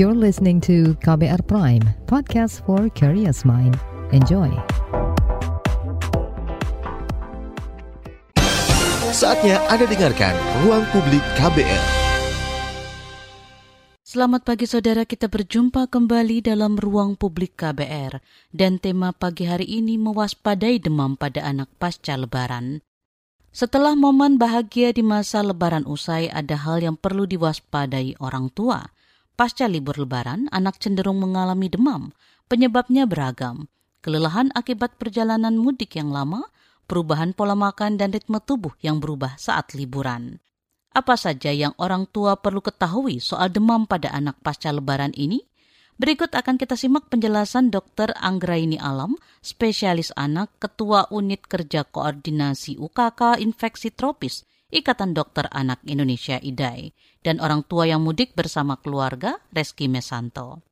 [0.00, 3.76] You're listening to KBR Prime, podcast for curious mind.
[4.16, 4.48] Enjoy.
[9.12, 10.32] Saatnya Anda dengarkan
[10.64, 11.84] Ruang Publik KBR.
[14.00, 18.24] Selamat pagi saudara, kita berjumpa kembali dalam Ruang Publik KBR.
[18.56, 22.80] Dan tema pagi hari ini mewaspadai demam pada anak pasca lebaran.
[23.52, 28.80] Setelah momen bahagia di masa lebaran usai, ada hal yang perlu diwaspadai orang tua–
[29.40, 32.12] Pasca libur lebaran, anak cenderung mengalami demam.
[32.44, 33.72] Penyebabnya beragam.
[34.04, 36.44] Kelelahan akibat perjalanan mudik yang lama,
[36.84, 40.44] perubahan pola makan dan ritme tubuh yang berubah saat liburan.
[40.92, 45.40] Apa saja yang orang tua perlu ketahui soal demam pada anak pasca lebaran ini?
[45.96, 48.12] Berikut akan kita simak penjelasan Dr.
[48.20, 56.38] Anggraini Alam, spesialis anak, Ketua Unit Kerja Koordinasi UKK Infeksi Tropis Ikatan Dokter Anak Indonesia
[56.38, 56.94] IDAI,
[57.26, 60.62] dan orang tua yang mudik bersama keluarga, Reski Mesanto.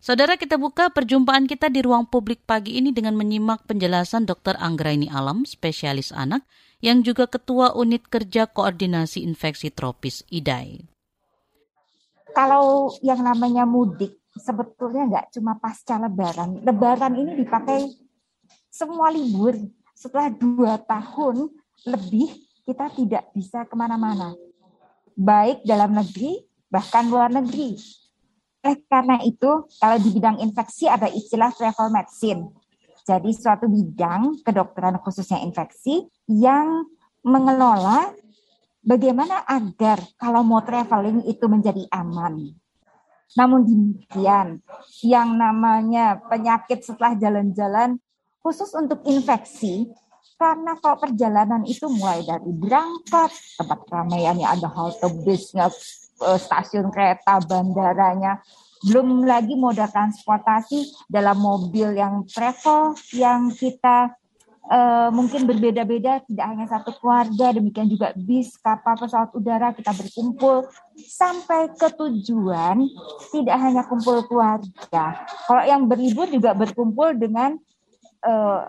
[0.00, 4.56] Saudara kita buka perjumpaan kita di ruang publik pagi ini dengan menyimak penjelasan Dr.
[4.56, 6.40] Anggraini Alam, spesialis anak,
[6.80, 10.88] yang juga Ketua Unit Kerja Koordinasi Infeksi Tropis IDAI.
[12.32, 16.64] Kalau yang namanya mudik, sebetulnya nggak cuma pasca lebaran.
[16.64, 17.84] Lebaran ini dipakai
[18.72, 19.52] semua libur.
[19.92, 21.52] Setelah dua tahun
[21.84, 24.38] lebih kita tidak bisa ke mana-mana,
[25.18, 26.38] baik dalam negeri
[26.70, 27.74] bahkan luar negeri.
[28.62, 32.46] Eh, karena itu, kalau di bidang infeksi ada istilah travel medicine.
[33.02, 36.86] Jadi suatu bidang kedokteran khususnya infeksi yang
[37.26, 38.14] mengelola
[38.86, 42.54] bagaimana agar kalau mau traveling itu menjadi aman.
[43.34, 44.62] Namun demikian,
[45.02, 47.98] yang namanya penyakit setelah jalan-jalan
[48.44, 49.90] khusus untuk infeksi
[50.40, 53.28] karena kalau perjalanan itu mulai dari berangkat,
[53.60, 55.68] tempat keramaiannya ada halte bisnya,
[56.24, 58.40] eh, stasiun kereta, bandaranya,
[58.80, 64.16] belum lagi moda transportasi dalam mobil yang travel yang kita
[64.70, 70.64] uh, mungkin berbeda-beda, tidak hanya satu keluarga, demikian juga bis, kapal, pesawat udara kita berkumpul
[70.96, 72.88] sampai ke tujuan,
[73.34, 75.04] tidak hanya kumpul keluarga.
[75.44, 77.60] Kalau yang berlibur juga berkumpul dengan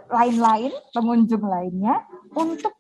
[0.08, 2.72] lain-lain, uh, pengunjung lainnya, untuk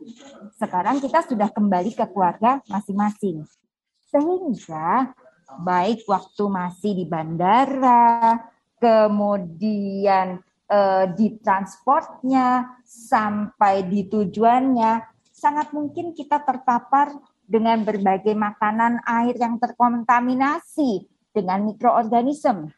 [0.55, 3.43] sekarang kita sudah kembali ke keluarga masing-masing.
[4.07, 5.11] Sehingga
[5.59, 8.39] baik waktu masih di bandara,
[8.79, 10.39] kemudian
[10.71, 17.11] uh, di transportnya, sampai di tujuannya, sangat mungkin kita terpapar
[17.43, 21.03] dengan berbagai makanan air yang terkontaminasi
[21.35, 22.71] dengan mikroorganisme.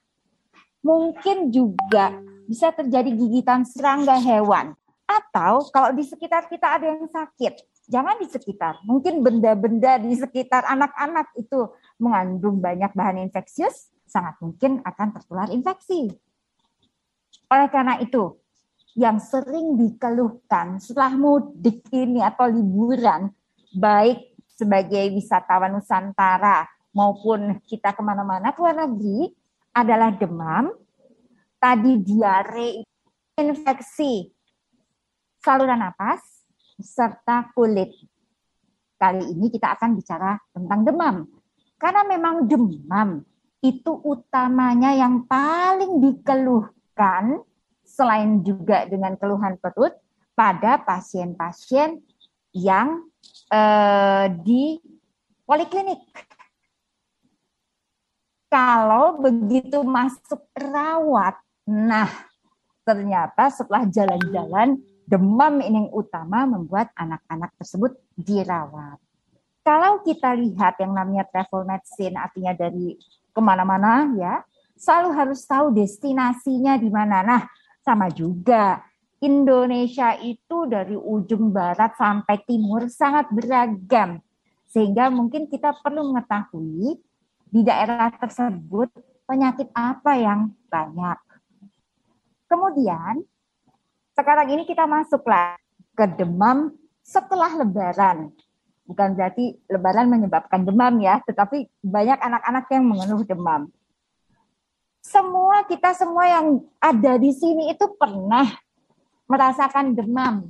[0.82, 4.76] Mungkin juga bisa terjadi gigitan serangga hewan.
[5.04, 7.60] Atau kalau di sekitar kita ada yang sakit,
[7.92, 8.80] jangan di sekitar.
[8.88, 16.12] Mungkin benda-benda di sekitar anak-anak itu mengandung banyak bahan infeksius, sangat mungkin akan tertular infeksi.
[17.52, 18.40] Oleh karena itu,
[18.94, 23.30] yang sering dikeluhkan setelah mudik ini atau liburan,
[23.74, 29.34] baik sebagai wisatawan Nusantara maupun kita ke mana-mana ke luar negeri,
[29.74, 30.70] adalah demam,
[31.64, 32.84] tadi diare,
[33.40, 34.28] infeksi
[35.40, 36.20] saluran napas,
[36.76, 37.88] serta kulit.
[39.00, 41.16] Kali ini kita akan bicara tentang demam.
[41.80, 43.24] Karena memang demam
[43.64, 47.40] itu utamanya yang paling dikeluhkan
[47.88, 49.96] selain juga dengan keluhan perut
[50.36, 52.04] pada pasien-pasien
[52.52, 53.08] yang
[53.52, 54.84] eh, di
[55.48, 56.04] poliklinik.
[58.52, 62.12] Kalau begitu masuk rawat Nah,
[62.84, 64.76] ternyata setelah jalan-jalan,
[65.08, 69.00] demam ini yang utama membuat anak-anak tersebut dirawat.
[69.64, 73.00] Kalau kita lihat yang namanya travel medicine, artinya dari
[73.32, 74.44] ke mana-mana ya,
[74.76, 77.24] selalu harus tahu destinasinya di mana.
[77.24, 77.44] Nah,
[77.80, 78.84] sama juga
[79.24, 84.20] Indonesia itu dari ujung barat sampai timur sangat beragam.
[84.68, 87.00] Sehingga mungkin kita perlu mengetahui
[87.48, 88.92] di daerah tersebut
[89.24, 91.33] penyakit apa yang banyak.
[92.54, 93.26] Kemudian
[94.14, 95.58] sekarang ini kita masuklah
[95.98, 96.70] ke demam
[97.02, 98.30] setelah lebaran.
[98.86, 103.74] Bukan berarti lebaran menyebabkan demam ya, tetapi banyak anak-anak yang mengeluh demam.
[105.02, 108.46] Semua kita semua yang ada di sini itu pernah
[109.26, 110.46] merasakan demam.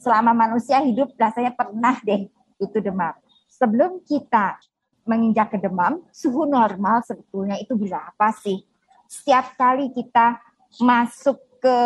[0.00, 2.24] Selama manusia hidup rasanya pernah deh
[2.56, 3.12] itu demam.
[3.52, 4.56] Sebelum kita
[5.04, 8.64] menginjak ke demam, suhu normal sebetulnya itu berapa sih?
[9.08, 11.78] Setiap kali kita masuk ke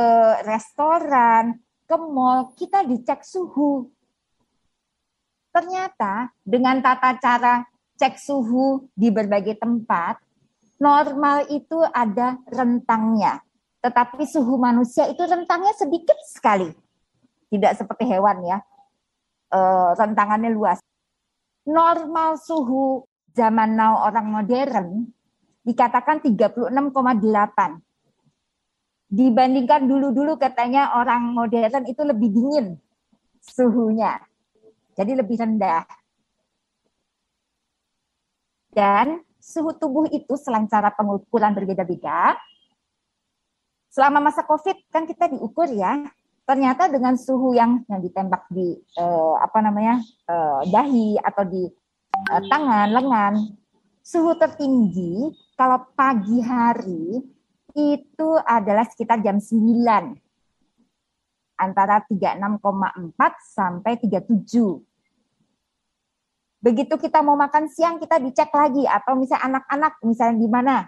[0.43, 3.87] restoran, ke mall, kita dicek suhu.
[5.55, 7.63] Ternyata dengan tata cara
[8.01, 10.19] cek suhu di berbagai tempat,
[10.83, 13.39] Normal itu ada rentangnya,
[13.79, 16.75] tetapi suhu manusia itu rentangnya sedikit sekali.
[17.55, 18.59] Tidak seperti hewan ya,
[19.47, 19.61] e,
[19.95, 20.83] rentangannya luas.
[21.71, 25.07] Normal suhu zaman now orang modern
[25.63, 26.75] dikatakan 36,8.
[29.13, 32.81] Dibandingkan dulu-dulu katanya orang modern itu lebih dingin
[33.45, 34.17] suhunya.
[34.97, 35.85] Jadi lebih rendah.
[38.73, 42.41] Dan suhu tubuh itu selain cara pengukuran berbeda-beda,
[43.93, 46.01] selama masa COVID kan kita diukur ya.
[46.43, 51.69] Ternyata dengan suhu yang yang ditembak di eh, apa namanya eh, dahi atau di
[52.33, 53.35] eh, tangan, lengan,
[54.03, 57.23] suhu tertinggi kalau pagi hari
[57.75, 60.15] itu adalah sekitar jam 9
[61.59, 62.63] antara 36,4
[63.43, 64.93] sampai 37
[66.63, 70.87] Begitu kita mau makan siang kita dicek lagi atau misalnya anak-anak misalnya di mana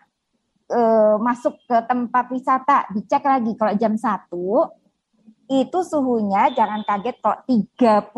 [0.70, 0.80] e,
[1.18, 4.30] masuk ke tempat wisata dicek lagi kalau jam 1
[5.50, 8.14] itu suhunya jangan kaget kok 35,9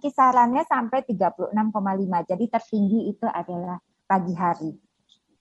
[0.00, 1.52] kisarannya sampai 36,5.
[2.30, 3.76] Jadi tertinggi itu adalah
[4.08, 4.72] pagi hari.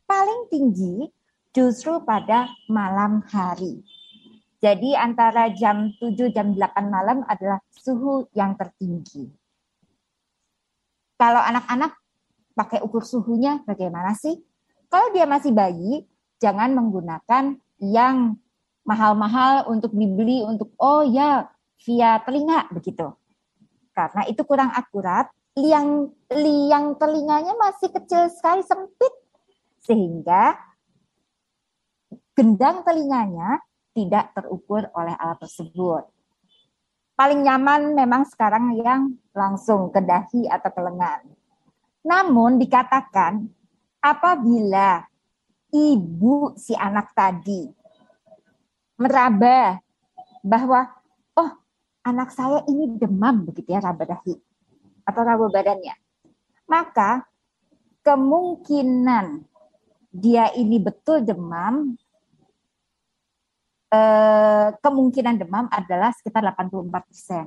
[0.04, 1.08] Paling tinggi
[1.56, 3.80] justru pada malam hari.
[4.60, 6.60] Jadi antara jam 7 jam 8
[6.92, 9.32] malam adalah suhu yang tertinggi.
[11.16, 11.96] Kalau anak-anak
[12.52, 14.36] pakai ukur suhunya bagaimana sih?
[14.92, 16.04] Kalau dia masih bayi,
[16.44, 18.36] jangan menggunakan yang
[18.84, 21.48] mahal-mahal untuk dibeli untuk oh ya
[21.88, 23.16] via telinga begitu.
[23.96, 29.14] Karena itu kurang akurat, liang liang telinganya masih kecil sekali sempit
[29.86, 30.58] sehingga
[32.36, 33.64] gendang telinganya
[33.96, 36.04] tidak terukur oleh alat tersebut
[37.16, 41.24] paling nyaman memang sekarang yang langsung ke dahi atau ke lengan.
[42.06, 43.48] Namun dikatakan
[44.04, 45.02] apabila
[45.72, 47.66] ibu si anak tadi
[49.00, 49.80] meraba
[50.46, 50.86] bahwa
[51.40, 51.52] oh
[52.06, 54.36] anak saya ini demam begitu ya raba dahi
[55.08, 55.96] atau raba badannya,
[56.70, 57.26] maka
[58.06, 59.42] kemungkinan
[60.14, 61.98] dia ini betul demam
[63.86, 67.46] Eh, kemungkinan demam adalah sekitar 84 persen.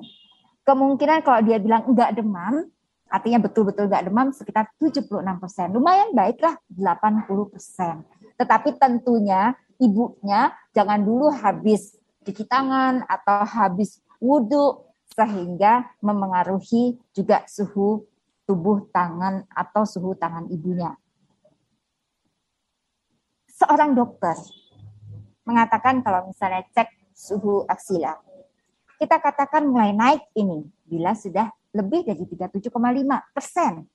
[0.62, 2.70] Kemungkinan kalau dia bilang enggak demam,
[3.10, 5.10] artinya betul-betul enggak demam sekitar 76
[5.42, 5.74] persen.
[5.74, 8.06] Lumayan baiklah 80 persen.
[8.38, 18.06] Tetapi tentunya ibunya jangan dulu habis cuci tangan atau habis wudhu sehingga memengaruhi juga suhu
[18.46, 20.94] tubuh tangan atau suhu tangan ibunya.
[23.58, 24.38] Seorang dokter
[25.48, 28.20] mengatakan kalau misalnya cek suhu aksila,
[29.00, 32.68] kita katakan mulai naik ini bila sudah lebih dari 37,5
[33.32, 33.88] persen.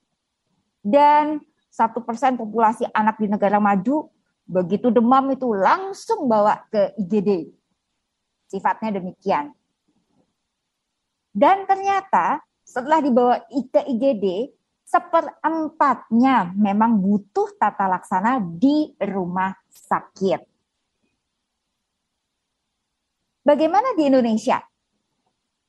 [0.82, 1.38] Dan
[1.70, 4.10] satu persen populasi anak di negara maju
[4.44, 7.54] begitu demam itu langsung bawa ke IGD.
[8.50, 9.54] Sifatnya demikian.
[11.34, 14.54] Dan ternyata setelah dibawa ke IGD,
[14.86, 20.53] seperempatnya memang butuh tata laksana di rumah sakit.
[23.44, 24.63] Bagaimana di Indonesia?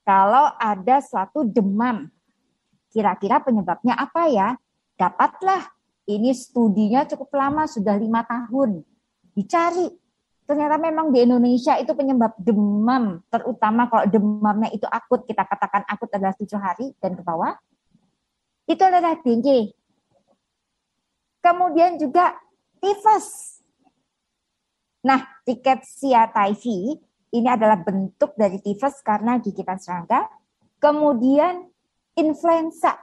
[0.06, 2.06] Kalau ada suatu demam,
[2.94, 4.54] kira-kira penyebabnya apa ya?
[4.94, 5.74] Dapatlah,
[6.06, 8.86] ini studinya cukup lama, sudah lima tahun.
[9.34, 9.90] Dicari,
[10.46, 16.06] ternyata memang di Indonesia itu penyebab demam, terutama kalau demamnya itu akut, kita katakan akut
[16.14, 17.58] adalah tujuh hari dan ke bawah,
[18.70, 19.74] itu adalah dengue.
[21.42, 22.38] Kemudian juga
[22.78, 23.58] tifus.
[25.02, 26.96] Nah, tiket siataifi
[27.34, 30.30] ini adalah bentuk dari tifus karena gigitan serangga.
[30.78, 31.66] Kemudian
[32.14, 32.94] influenza.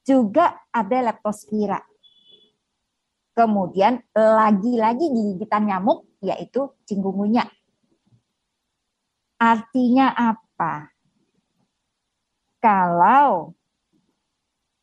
[0.00, 1.78] Juga ada leptospira.
[3.36, 7.44] Kemudian lagi-lagi gigitan nyamuk yaitu cinggungunya.
[9.40, 10.92] Artinya apa?
[12.60, 13.56] Kalau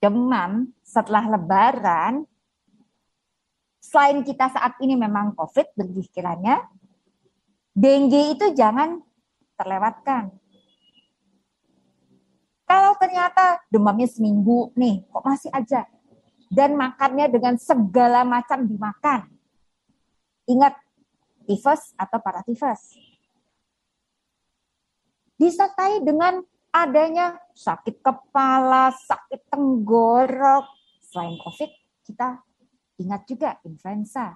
[0.02, 2.26] demam setelah lebaran,
[3.78, 6.58] selain kita saat ini memang COVID berpikirannya,
[7.78, 8.98] dengue itu jangan
[9.54, 10.34] terlewatkan.
[12.66, 15.86] Kalau ternyata demamnya seminggu nih, kok masih aja.
[16.50, 19.30] Dan makannya dengan segala macam dimakan.
[20.50, 20.74] Ingat,
[21.48, 22.98] tifus atau paratifus.
[25.38, 26.42] Disertai dengan
[26.74, 30.66] adanya sakit kepala, sakit tenggorok.
[31.08, 31.72] Selain COVID,
[32.04, 32.42] kita
[33.00, 34.36] ingat juga influenza.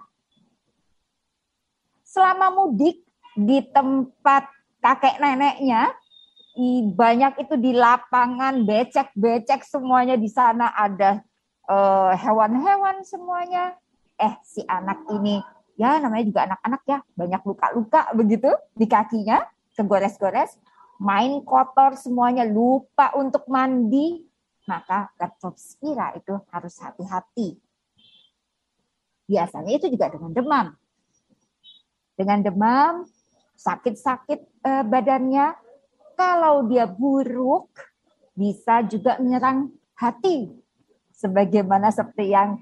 [2.05, 4.47] Selama mudik, di tempat
[4.81, 5.93] kakek neneknya
[6.91, 11.23] banyak itu di lapangan becek-becek semuanya di sana ada
[11.69, 13.75] eh, hewan-hewan semuanya.
[14.21, 15.41] Eh, si anak ini,
[15.79, 19.41] ya namanya juga anak-anak ya, banyak luka-luka begitu di kakinya,
[19.73, 20.61] kegores-gores,
[21.01, 24.21] main kotor semuanya, lupa untuk mandi,
[24.69, 27.57] maka leptospira itu harus hati-hati.
[29.25, 30.67] Biasanya itu juga dengan demam.
[32.13, 32.93] Dengan demam,
[33.61, 35.53] sakit-sakit eh, badannya,
[36.17, 37.69] kalau dia buruk,
[38.33, 40.49] bisa juga menyerang hati.
[41.13, 42.57] Sebagaimana seperti yang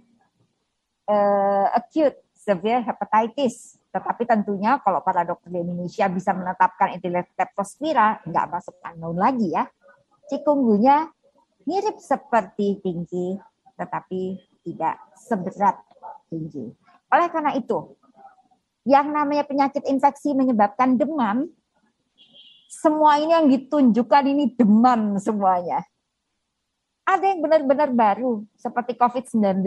[1.07, 3.79] uh, acute severe hepatitis.
[3.87, 9.63] Tetapi tentunya kalau para dokter di Indonesia bisa menetapkan leptospira, nggak masuk unknown lagi ya.
[10.27, 11.07] Cikungunya
[11.63, 13.39] mirip seperti tinggi,
[13.79, 14.37] tetapi
[14.67, 15.79] tidak seberat
[16.27, 16.69] tinggi.
[17.09, 17.97] Oleh karena itu,
[18.87, 21.47] yang namanya penyakit infeksi menyebabkan demam,
[22.69, 25.83] semua ini yang ditunjukkan ini demam semuanya.
[27.03, 29.65] Ada yang benar-benar baru, seperti COVID-19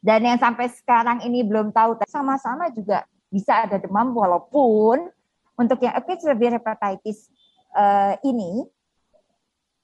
[0.00, 5.12] dan yang sampai sekarang ini belum tahu, sama-sama juga bisa ada demam walaupun
[5.60, 7.28] untuk yang acute severe hepatitis
[7.76, 8.64] uh, ini,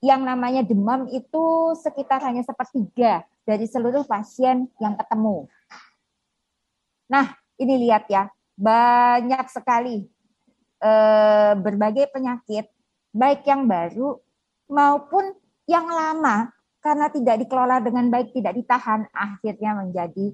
[0.00, 5.44] yang namanya demam itu sekitar hanya sepertiga dari seluruh pasien yang ketemu.
[7.12, 10.08] Nah, ini lihat ya, banyak sekali
[10.80, 12.66] uh, berbagai penyakit,
[13.12, 14.16] baik yang baru
[14.66, 15.36] maupun
[15.68, 20.32] yang lama karena tidak dikelola dengan baik, tidak ditahan, akhirnya menjadi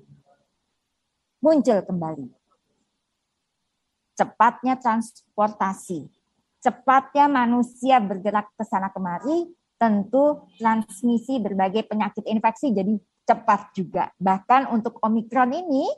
[1.42, 2.28] muncul kembali.
[4.12, 6.06] Cepatnya transportasi,
[6.60, 9.50] cepatnya manusia bergerak ke sana kemari,
[9.80, 12.94] tentu transmisi berbagai penyakit infeksi jadi
[13.26, 14.12] cepat juga.
[14.20, 15.88] Bahkan untuk Omikron ini,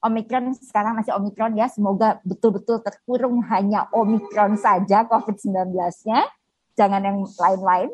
[0.00, 6.20] Omikron sekarang masih Omikron ya, semoga betul-betul terkurung hanya Omikron saja COVID-19-nya,
[6.72, 7.90] jangan yang lain-lain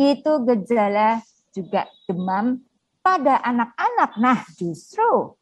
[0.00, 1.20] itu gejala
[1.52, 2.64] juga demam
[3.04, 4.10] pada anak-anak.
[4.16, 5.36] Nah, justru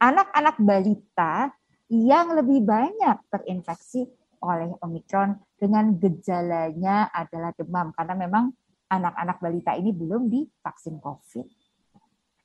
[0.00, 1.52] anak-anak balita
[1.92, 4.08] yang lebih banyak terinfeksi
[4.40, 8.54] oleh Omikron dengan gejalanya adalah demam karena memang
[8.88, 11.46] anak-anak balita ini belum divaksin COVID.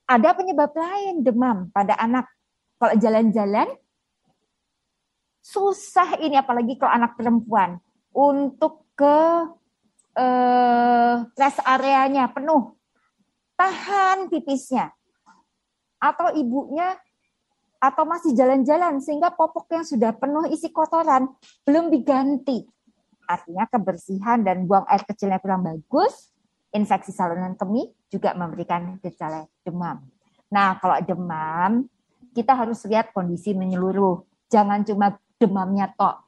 [0.10, 2.28] Ada penyebab lain demam pada anak.
[2.84, 3.72] Kalau jalan-jalan
[5.40, 7.80] susah ini apalagi kalau anak perempuan
[8.12, 9.20] untuk ke
[10.20, 12.76] eh, rest areanya penuh,
[13.56, 14.92] tahan pipisnya,
[15.96, 17.00] atau ibunya
[17.80, 21.32] atau masih jalan-jalan sehingga popok yang sudah penuh isi kotoran
[21.64, 22.68] belum diganti.
[23.24, 26.36] Artinya kebersihan dan buang air kecilnya kurang bagus,
[26.76, 30.04] infeksi saluran kemih juga memberikan gejala demam.
[30.52, 31.88] Nah, kalau demam,
[32.34, 34.26] kita harus lihat kondisi menyeluruh.
[34.50, 36.24] Jangan cuma demamnya tok,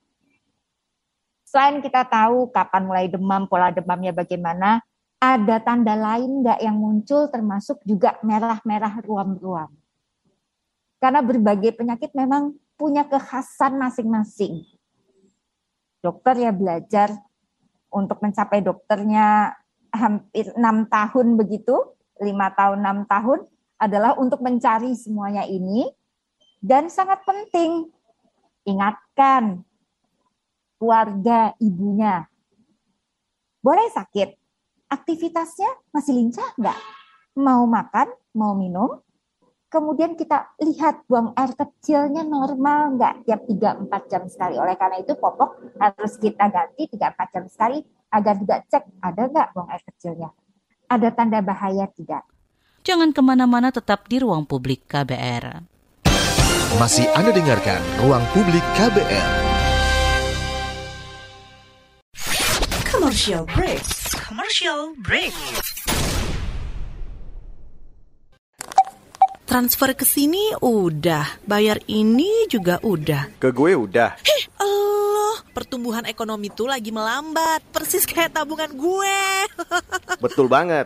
[1.55, 4.83] Selain kita tahu kapan mulai demam, pola demamnya bagaimana,
[5.23, 9.71] ada tanda lain nggak yang muncul termasuk juga merah-merah ruam-ruam.
[10.99, 14.67] Karena berbagai penyakit memang punya kekhasan masing-masing.
[16.03, 17.13] Dokter ya belajar
[17.87, 19.55] untuk mencapai dokternya
[19.95, 21.77] hampir enam tahun begitu,
[22.19, 25.87] lima tahun, enam tahun adalah untuk mencari semuanya ini
[26.63, 27.91] dan sangat penting
[28.65, 29.61] ingatkan
[30.79, 32.25] keluarga ibunya.
[33.61, 34.37] Boleh sakit,
[34.89, 36.79] aktivitasnya masih lincah nggak?
[37.41, 39.01] Mau makan, mau minum,
[39.75, 44.55] kemudian kita lihat buang air kecilnya normal nggak tiap 3-4 jam sekali.
[44.55, 47.77] Oleh karena itu popok harus kita ganti 3-4 jam sekali
[48.13, 50.29] agar juga cek ada nggak buang air kecilnya.
[50.85, 52.23] Ada tanda bahaya tidak?
[52.85, 55.57] Jangan ke mana-mana tetap di ruang publik KBR.
[56.77, 59.29] Masih Anda dengarkan Ruang Publik KBR.
[62.85, 63.81] Commercial break.
[64.13, 65.33] Commercial break.
[69.49, 73.33] Transfer ke sini udah, bayar ini juga udah.
[73.41, 74.13] Ke gue udah.
[74.21, 79.21] Heh, Allah, pertumbuhan ekonomi tuh lagi melambat, persis kayak tabungan gue.
[80.25, 80.85] Betul banget.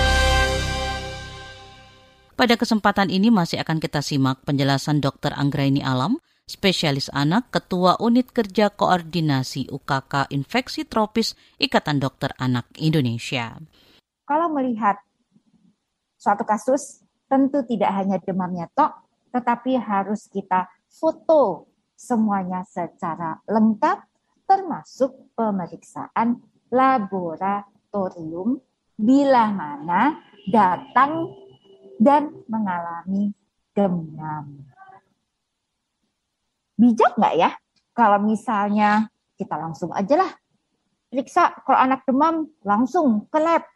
[2.41, 5.29] Pada kesempatan ini masih akan kita simak penjelasan Dr.
[5.37, 6.17] Anggraini Alam,
[6.49, 13.61] spesialis anak, Ketua Unit Kerja Koordinasi UKK Infeksi Tropis Ikatan Dokter Anak Indonesia.
[14.25, 14.97] Kalau melihat
[16.17, 24.01] suatu kasus, tentu tidak hanya demamnya tok, tetapi harus kita foto semuanya secara lengkap,
[24.49, 26.41] termasuk pemeriksaan
[26.73, 28.57] laboratorium
[28.97, 30.17] bila mana
[30.49, 31.40] datang
[31.99, 33.33] dan mengalami
[33.73, 34.67] demam
[36.79, 37.49] bijak nggak ya
[37.91, 40.31] kalau misalnya kita langsung aja lah
[41.11, 43.67] periksa kalau anak demam langsung ke lab.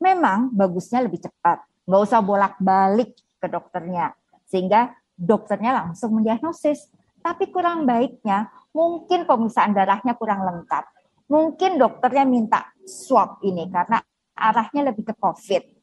[0.00, 4.16] Memang bagusnya lebih cepat, nggak usah bolak-balik ke dokternya,
[4.50, 6.90] sehingga dokternya langsung mendiagnosis.
[7.22, 10.90] Tapi kurang baiknya, mungkin pemeriksaan darahnya kurang lengkap.
[11.30, 14.02] Mungkin dokternya minta swab ini karena
[14.34, 15.81] arahnya lebih ke COVID.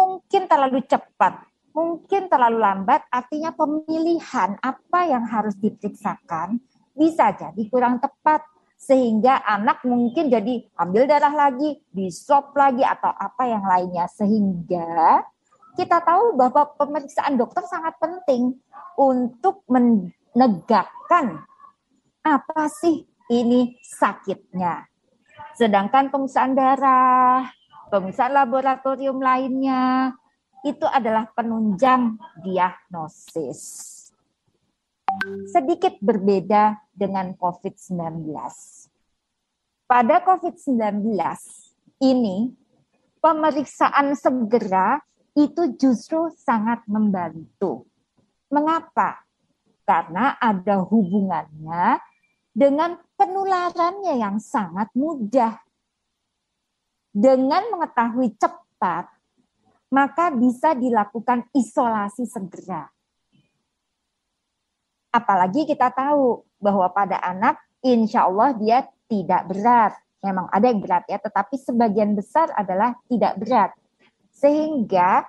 [0.00, 1.44] Mungkin terlalu cepat,
[1.76, 6.56] mungkin terlalu lambat, artinya pemilihan apa yang harus diperiksakan
[6.96, 8.40] bisa jadi kurang tepat
[8.80, 15.20] sehingga anak mungkin jadi ambil darah lagi, di swab lagi atau apa yang lainnya sehingga
[15.76, 18.56] kita tahu bahwa pemeriksaan dokter sangat penting
[18.96, 21.44] untuk menegakkan
[22.24, 24.88] apa sih ini sakitnya.
[25.60, 27.52] Sedangkan pemeriksaan darah,
[27.90, 30.14] pemeriksaan laboratorium lainnya
[30.62, 33.88] itu adalah penunjang diagnosis.
[35.50, 38.30] Sedikit berbeda dengan COVID-19.
[39.90, 41.02] Pada COVID-19
[42.06, 42.54] ini,
[43.18, 45.02] pemeriksaan segera
[45.34, 47.90] itu justru sangat membantu.
[48.54, 49.26] Mengapa?
[49.82, 51.98] Karena ada hubungannya
[52.54, 55.58] dengan penularannya yang sangat mudah.
[57.10, 59.10] Dengan mengetahui cepat
[59.90, 62.86] maka bisa dilakukan isolasi segera.
[65.10, 69.98] Apalagi kita tahu bahwa pada anak insya Allah dia tidak berat.
[70.22, 73.70] Memang ada yang berat ya, tetapi sebagian besar adalah tidak berat.
[74.30, 75.26] Sehingga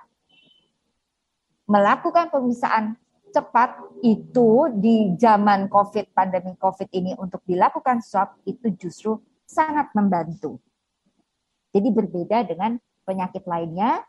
[1.66, 2.94] melakukan pemeriksaan
[3.34, 10.62] cepat itu di zaman COVID, pandemi COVID ini untuk dilakukan swab itu justru sangat membantu.
[11.72, 12.76] Jadi berbeda dengan
[13.08, 14.04] penyakit lainnya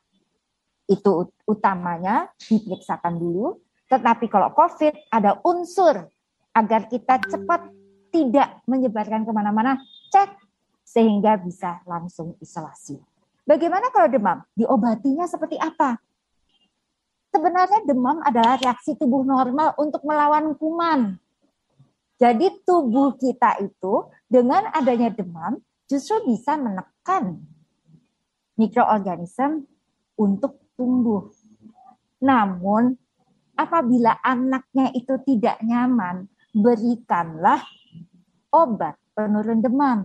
[0.88, 3.64] itu utamanya diperiksakan dulu.
[3.88, 6.08] Tetapi kalau COVID ada unsur
[6.54, 7.72] agar kita cepat
[8.14, 9.82] tidak menyebarkan ke mana-mana,
[10.14, 10.38] cek
[10.86, 13.02] sehingga bisa langsung isolasi.
[13.44, 14.40] Bagaimana kalau demam?
[14.54, 15.98] Diobatinya seperti apa?
[17.34, 21.18] Sebenarnya demam adalah reaksi tubuh normal untuk melawan kuman.
[22.22, 25.58] Jadi tubuh kita itu dengan adanya demam
[25.90, 26.93] justru bisa menekan
[28.56, 29.68] mikroorganisme
[30.18, 31.30] untuk tumbuh.
[32.24, 32.96] Namun,
[33.60, 37.62] apabila anaknya itu tidak nyaman, berikanlah
[38.54, 40.00] obat penurun demam.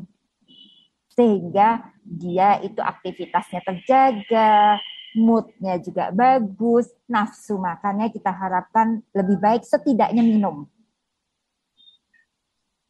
[1.12, 4.80] Sehingga dia itu aktivitasnya terjaga,
[5.18, 10.64] moodnya juga bagus, nafsu makannya kita harapkan lebih baik setidaknya minum.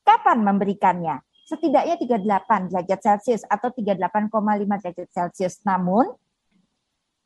[0.05, 1.28] Kapan memberikannya?
[1.49, 4.29] Setidaknya 38 derajat Celcius atau 38,5
[4.85, 5.65] derajat Celcius.
[5.65, 6.13] Namun,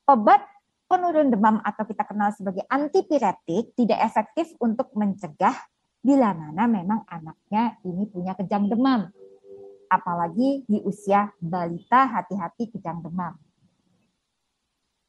[0.06, 0.46] obat
[0.86, 5.58] penurun demam atau kita kenal sebagai antipiretik tidak efektif untuk mencegah
[5.98, 9.10] bila mana memang anaknya ini punya kejang demam.
[9.90, 13.34] Apalagi di usia balita hati-hati kejang demam.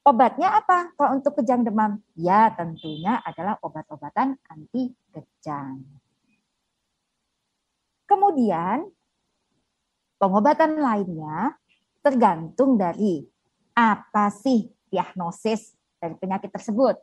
[0.04, 2.02] Obatnya apa kalau untuk kejang demam?
[2.18, 5.86] Ya tentunya adalah obat-obatan anti kejang.
[8.10, 8.90] Kemudian
[10.24, 11.60] pengobatan lainnya
[12.00, 13.28] tergantung dari
[13.76, 16.96] apa sih diagnosis dari penyakit tersebut.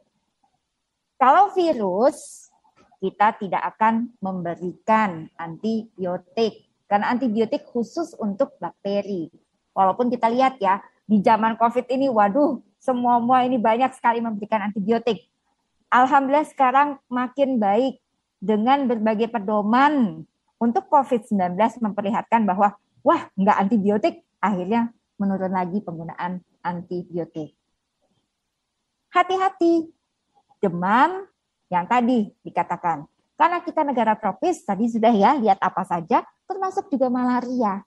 [1.20, 2.48] Kalau virus,
[2.96, 9.28] kita tidak akan memberikan antibiotik karena antibiotik khusus untuk bakteri.
[9.76, 15.28] Walaupun kita lihat ya, di zaman COVID ini, waduh, semua-semua ini banyak sekali memberikan antibiotik.
[15.92, 18.00] Alhamdulillah sekarang makin baik
[18.40, 20.24] dengan berbagai pedoman
[20.56, 27.60] untuk COVID-19 memperlihatkan bahwa, wah, nggak antibiotik, akhirnya menurun lagi penggunaan antibiotik
[29.10, 29.90] hati-hati.
[30.60, 31.26] Demam
[31.68, 33.04] yang tadi dikatakan.
[33.34, 37.80] Karena kita negara tropis, tadi sudah ya lihat apa saja, termasuk juga malaria.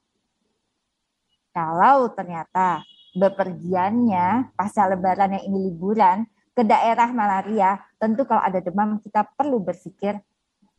[1.54, 2.82] Kalau ternyata
[3.14, 9.62] bepergiannya pasca lebaran yang ini liburan ke daerah malaria, tentu kalau ada demam kita perlu
[9.62, 10.18] berpikir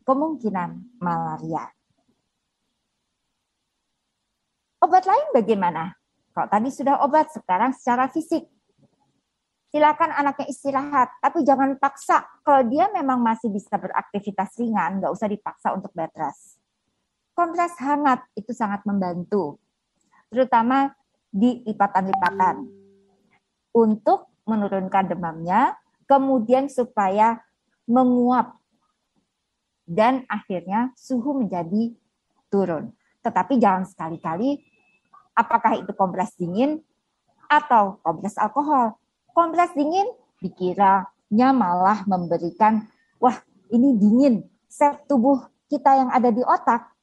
[0.03, 1.71] kemungkinan malaria.
[4.85, 5.97] Obat lain bagaimana?
[6.29, 8.45] Kalau tadi sudah obat, sekarang secara fisik.
[9.73, 12.21] Silakan anaknya istirahat, tapi jangan paksa.
[12.45, 16.61] Kalau dia memang masih bisa beraktivitas ringan, nggak usah dipaksa untuk bed rest.
[17.33, 19.57] Kompres hangat itu sangat membantu,
[20.29, 20.93] terutama
[21.33, 22.69] di lipatan-lipatan.
[23.73, 27.41] Untuk menurunkan demamnya, kemudian supaya
[27.89, 28.61] menguap
[29.89, 31.89] dan akhirnya suhu menjadi
[32.53, 32.93] turun.
[33.25, 34.74] Tetapi jangan sekali-kali
[35.35, 36.81] apakah itu kompres dingin
[37.51, 38.97] atau kompres alkohol.
[39.35, 40.07] Kompres dingin
[40.39, 42.87] dikiranya malah memberikan,
[43.19, 43.35] wah
[43.69, 46.95] ini dingin, sel tubuh kita yang ada di otak,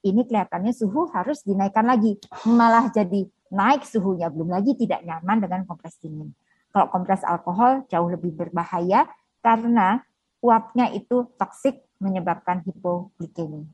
[0.00, 2.16] ini kelihatannya suhu harus dinaikkan lagi.
[2.48, 6.32] Malah jadi naik suhunya, belum lagi tidak nyaman dengan kompres dingin.
[6.72, 9.04] Kalau kompres alkohol jauh lebih berbahaya
[9.44, 10.00] karena
[10.40, 13.68] uapnya itu toksik menyebabkan hipoglikemi.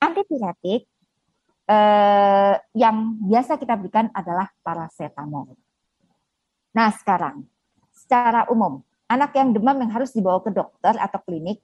[0.00, 0.88] Antipiretik
[1.68, 5.52] eh, yang biasa kita berikan adalah paracetamol.
[6.72, 7.44] Nah sekarang,
[7.92, 11.60] secara umum, anak yang demam yang harus dibawa ke dokter atau klinik,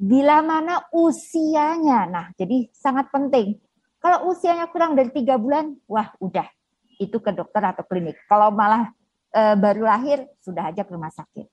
[0.00, 3.60] bila mana usianya, nah jadi sangat penting.
[4.00, 6.48] Kalau usianya kurang dari tiga bulan, wah udah,
[6.96, 8.16] itu ke dokter atau klinik.
[8.24, 8.96] Kalau malah
[9.28, 11.44] e, baru lahir, sudah aja ke rumah sakit.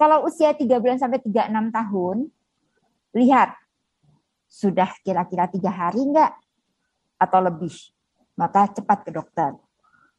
[0.00, 2.32] Kalau usia tiga bulan sampai tiga enam tahun,
[3.12, 3.52] lihat
[4.56, 6.32] sudah kira-kira tiga hari enggak
[7.20, 7.76] atau lebih,
[8.40, 9.52] maka cepat ke dokter.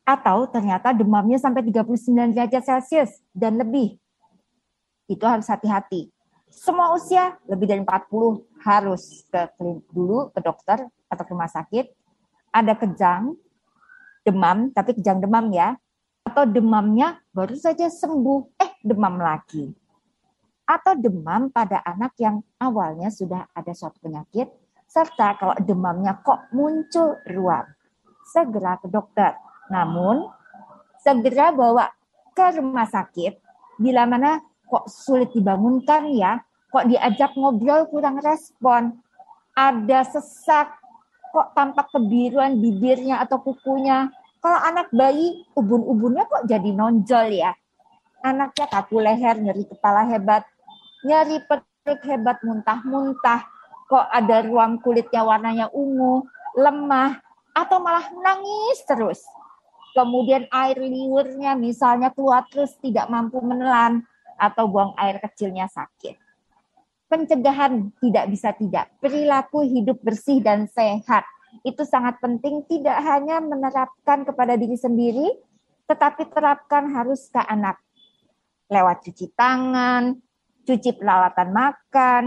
[0.06, 3.98] Atau ternyata demamnya sampai 39 derajat Celcius dan lebih.
[5.10, 6.14] Itu harus hati-hati.
[6.48, 11.92] Semua usia lebih dari 40 harus ke klinik dulu, ke dokter atau ke rumah sakit.
[12.54, 13.36] Ada kejang,
[14.24, 15.76] demam, tapi kejang demam ya.
[16.24, 19.87] Atau demamnya baru saja sembuh, eh demam lagi
[20.68, 24.52] atau demam pada anak yang awalnya sudah ada suatu penyakit,
[24.84, 27.64] serta kalau demamnya kok muncul ruam,
[28.28, 29.32] segera ke dokter.
[29.72, 30.28] Namun,
[31.00, 31.88] segera bawa
[32.36, 33.40] ke rumah sakit
[33.80, 39.00] bila mana kok sulit dibangunkan ya, kok diajak ngobrol kurang respon,
[39.56, 40.76] ada sesak,
[41.32, 44.12] kok tampak kebiruan bibirnya atau kukunya.
[44.44, 47.56] Kalau anak bayi, ubun-ubunnya kok jadi nonjol ya.
[48.22, 50.44] Anaknya kaku leher, nyeri kepala hebat,
[51.06, 53.46] nyari perut hebat muntah-muntah,
[53.88, 56.26] kok ada ruam kulitnya warnanya ungu,
[56.58, 57.22] lemah,
[57.54, 59.22] atau malah menangis terus.
[59.98, 64.06] Kemudian air liurnya misalnya keluar terus tidak mampu menelan,
[64.38, 66.14] atau buang air kecilnya sakit.
[67.10, 68.94] Pencegahan tidak bisa tidak.
[69.02, 71.26] Perilaku hidup bersih dan sehat
[71.66, 75.28] itu sangat penting tidak hanya menerapkan kepada diri sendiri,
[75.90, 77.80] tetapi terapkan harus ke anak.
[78.68, 80.20] Lewat cuci tangan,
[80.68, 82.24] cuci peralatan makan,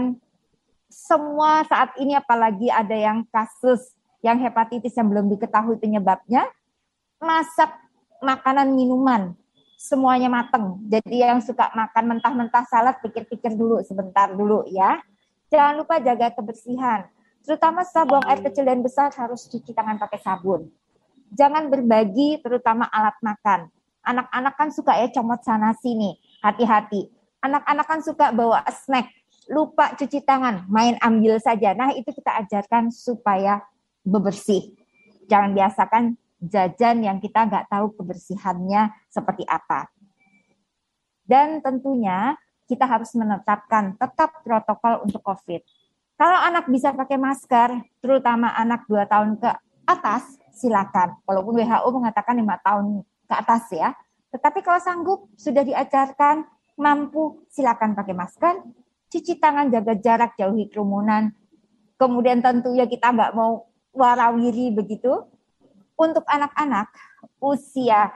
[0.89, 3.93] semua saat ini apalagi ada yang kasus
[4.25, 6.49] yang hepatitis yang belum diketahui penyebabnya,
[7.21, 7.69] masak
[8.21, 9.37] makanan minuman
[9.77, 10.77] semuanya mateng.
[10.89, 15.01] Jadi yang suka makan mentah-mentah salad pikir-pikir dulu sebentar dulu ya.
[15.49, 17.09] Jangan lupa jaga kebersihan.
[17.41, 20.69] Terutama setelah buang air kecil dan besar harus cuci tangan pakai sabun.
[21.33, 23.73] Jangan berbagi terutama alat makan.
[24.05, 26.13] Anak-anak kan suka ya comot sana sini.
[26.45, 29.09] Hati-hati anak-anak kan suka bawa snack,
[29.49, 31.73] lupa cuci tangan, main ambil saja.
[31.73, 33.65] Nah, itu kita ajarkan supaya
[34.05, 34.73] bebersih.
[35.27, 36.03] Jangan biasakan
[36.41, 39.89] jajan yang kita nggak tahu kebersihannya seperti apa.
[41.25, 42.33] Dan tentunya
[42.65, 45.61] kita harus menetapkan tetap protokol untuk COVID.
[46.17, 49.49] Kalau anak bisa pakai masker, terutama anak 2 tahun ke
[49.89, 51.17] atas, silakan.
[51.25, 53.89] Walaupun WHO mengatakan lima tahun ke atas ya.
[54.29, 56.45] Tetapi kalau sanggup, sudah diajarkan
[56.81, 58.55] mampu silakan pakai masker,
[59.13, 61.29] cuci tangan, jaga jarak, jauhi kerumunan.
[62.01, 65.29] Kemudian tentunya kita nggak mau warawiri begitu.
[65.93, 66.89] Untuk anak-anak
[67.37, 68.09] usia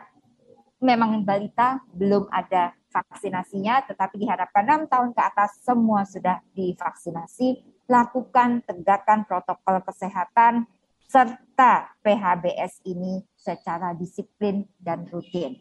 [0.82, 7.62] memang balita belum ada vaksinasinya, tetapi diharapkan 6 tahun ke atas semua sudah divaksinasi.
[7.86, 10.66] Lakukan tegakkan protokol kesehatan
[11.06, 15.54] serta PHBS ini secara disiplin dan rutin.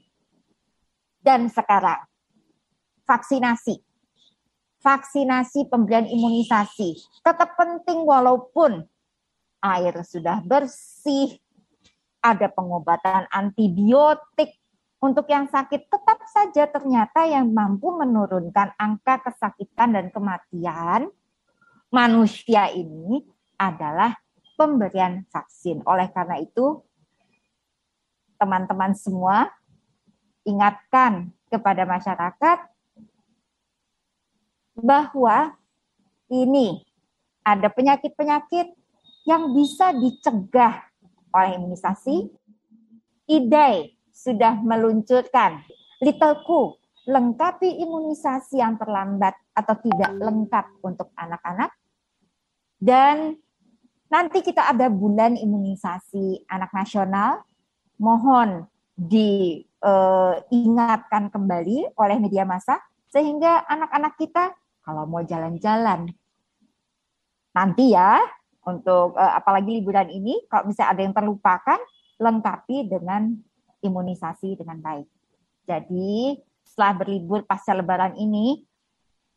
[1.20, 2.13] Dan sekarang
[3.04, 3.80] vaksinasi.
[4.84, 8.84] Vaksinasi pemberian imunisasi tetap penting walaupun
[9.64, 11.40] air sudah bersih,
[12.20, 14.60] ada pengobatan antibiotik,
[15.04, 21.12] Untuk yang sakit tetap saja ternyata yang mampu menurunkan angka kesakitan dan kematian
[21.92, 23.20] manusia ini
[23.60, 24.16] adalah
[24.56, 25.84] pemberian vaksin.
[25.84, 26.80] Oleh karena itu,
[28.40, 29.52] teman-teman semua
[30.48, 32.58] ingatkan kepada masyarakat
[34.74, 35.54] bahwa
[36.30, 36.82] ini
[37.46, 38.74] ada penyakit-penyakit
[39.24, 40.84] yang bisa dicegah
[41.34, 42.28] oleh imunisasi.
[43.24, 45.64] IDAI sudah meluncurkan
[46.04, 46.76] Little Ku,
[47.08, 51.72] lengkapi imunisasi yang terlambat atau tidak lengkap untuk anak-anak.
[52.76, 53.40] Dan
[54.12, 57.48] nanti kita ada bulan imunisasi anak nasional.
[57.96, 59.72] Mohon diingatkan
[61.32, 62.76] kembali oleh media massa
[63.08, 64.52] sehingga anak-anak kita
[64.84, 66.12] kalau mau jalan-jalan
[67.56, 68.20] nanti ya
[68.68, 71.80] untuk apalagi liburan ini kalau misalnya ada yang terlupakan
[72.20, 73.34] lengkapi dengan
[73.84, 75.08] imunisasi dengan baik.
[75.64, 78.64] Jadi setelah berlibur pasca lebaran ini,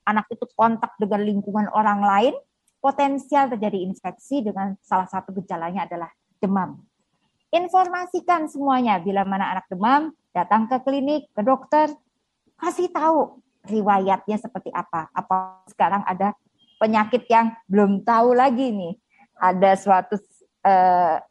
[0.07, 2.33] anak itu kontak dengan lingkungan orang lain,
[2.79, 6.79] potensial terjadi infeksi dengan salah satu gejalanya adalah demam.
[7.51, 11.91] Informasikan semuanya bila mana anak demam, datang ke klinik, ke dokter,
[12.59, 15.11] kasih tahu riwayatnya seperti apa.
[15.11, 16.33] Apa sekarang ada
[16.79, 18.95] penyakit yang belum tahu lagi nih.
[19.37, 20.17] Ada suatu
[20.65, 21.21] uh,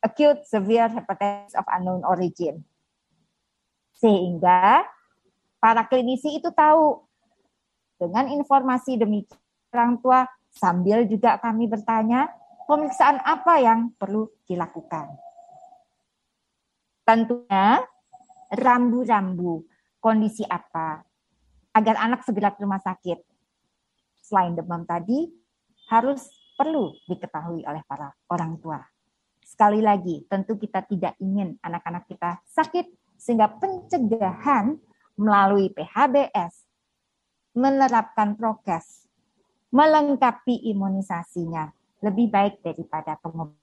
[0.00, 2.64] acute severe hepatitis of unknown origin.
[3.98, 4.86] Sehingga
[5.62, 7.04] para klinisi itu tahu
[8.00, 9.38] dengan informasi demikian
[9.70, 12.28] orang tua sambil juga kami bertanya
[12.66, 15.16] pemeriksaan apa yang perlu dilakukan.
[17.02, 17.82] Tentunya
[18.52, 19.64] rambu-rambu
[20.02, 21.02] kondisi apa
[21.72, 23.18] agar anak segera ke rumah sakit.
[24.22, 25.28] Selain demam tadi
[25.88, 28.80] harus perlu diketahui oleh para orang tua.
[29.42, 34.78] Sekali lagi, tentu kita tidak ingin anak-anak kita sakit, sehingga pencegahan
[35.18, 36.64] melalui PHBS,
[37.52, 39.04] menerapkan prokes,
[39.68, 41.68] melengkapi imunisasinya,
[42.00, 43.60] lebih baik daripada pengobatan.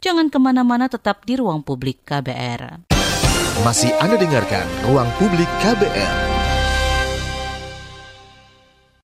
[0.00, 2.84] Jangan ke mana-mana tetap di ruang publik KBR.
[3.62, 6.33] Masih Anda dengarkan Ruang Publik KBR.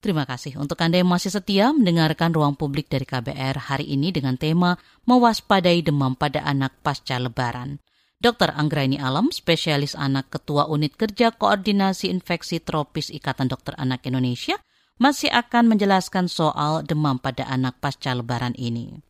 [0.01, 4.41] Terima kasih untuk Anda yang masih setia mendengarkan ruang publik dari KBR hari ini dengan
[4.41, 7.77] tema Mewaspadai Demam pada Anak Pasca Lebaran.
[8.17, 8.49] Dr.
[8.57, 14.57] Anggraini Alam, spesialis anak Ketua Unit Kerja Koordinasi Infeksi Tropis Ikatan Dokter Anak Indonesia,
[14.97, 19.05] masih akan menjelaskan soal demam pada anak pasca lebaran ini.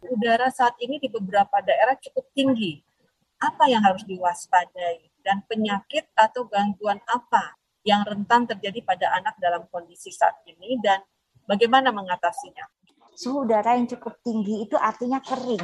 [0.00, 2.80] Udara saat ini di beberapa daerah cukup tinggi.
[3.36, 5.12] Apa yang harus diwaspadai?
[5.20, 11.02] Dan penyakit atau gangguan apa yang rentan terjadi pada anak dalam kondisi saat ini dan
[11.46, 12.66] bagaimana mengatasinya.
[13.12, 15.62] Suhu udara yang cukup tinggi itu artinya kering.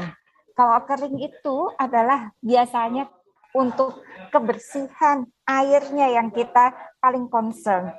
[0.52, 3.08] Kalau kering itu adalah biasanya
[3.56, 7.94] untuk kebersihan airnya yang kita paling concern.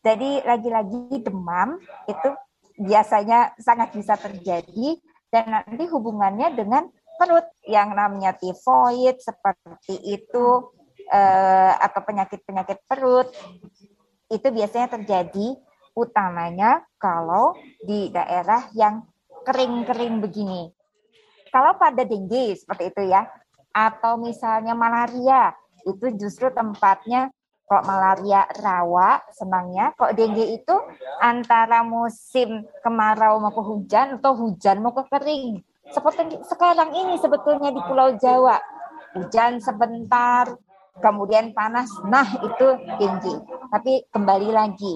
[0.00, 1.76] Jadi lagi-lagi demam
[2.06, 2.30] itu
[2.78, 4.96] biasanya sangat bisa terjadi
[5.28, 10.75] dan nanti hubungannya dengan perut yang namanya tifoid seperti itu
[11.10, 13.30] eh, atau penyakit-penyakit perut
[14.26, 15.54] itu biasanya terjadi
[15.96, 19.06] utamanya kalau di daerah yang
[19.46, 20.68] kering-kering begini.
[21.48, 23.24] Kalau pada dengue seperti itu ya,
[23.72, 25.54] atau misalnya malaria,
[25.86, 27.30] itu justru tempatnya
[27.66, 30.76] kok malaria rawa senangnya, kok dengue itu
[31.22, 35.62] antara musim kemarau mau ke hujan atau hujan mau ke kering.
[35.86, 38.58] Seperti sekarang ini sebetulnya di Pulau Jawa,
[39.14, 40.50] hujan sebentar,
[41.00, 43.34] kemudian panas, nah itu tinggi.
[43.68, 44.94] Tapi kembali lagi,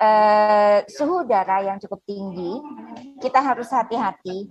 [0.00, 2.60] eh, suhu udara yang cukup tinggi,
[3.20, 4.48] kita harus hati-hati.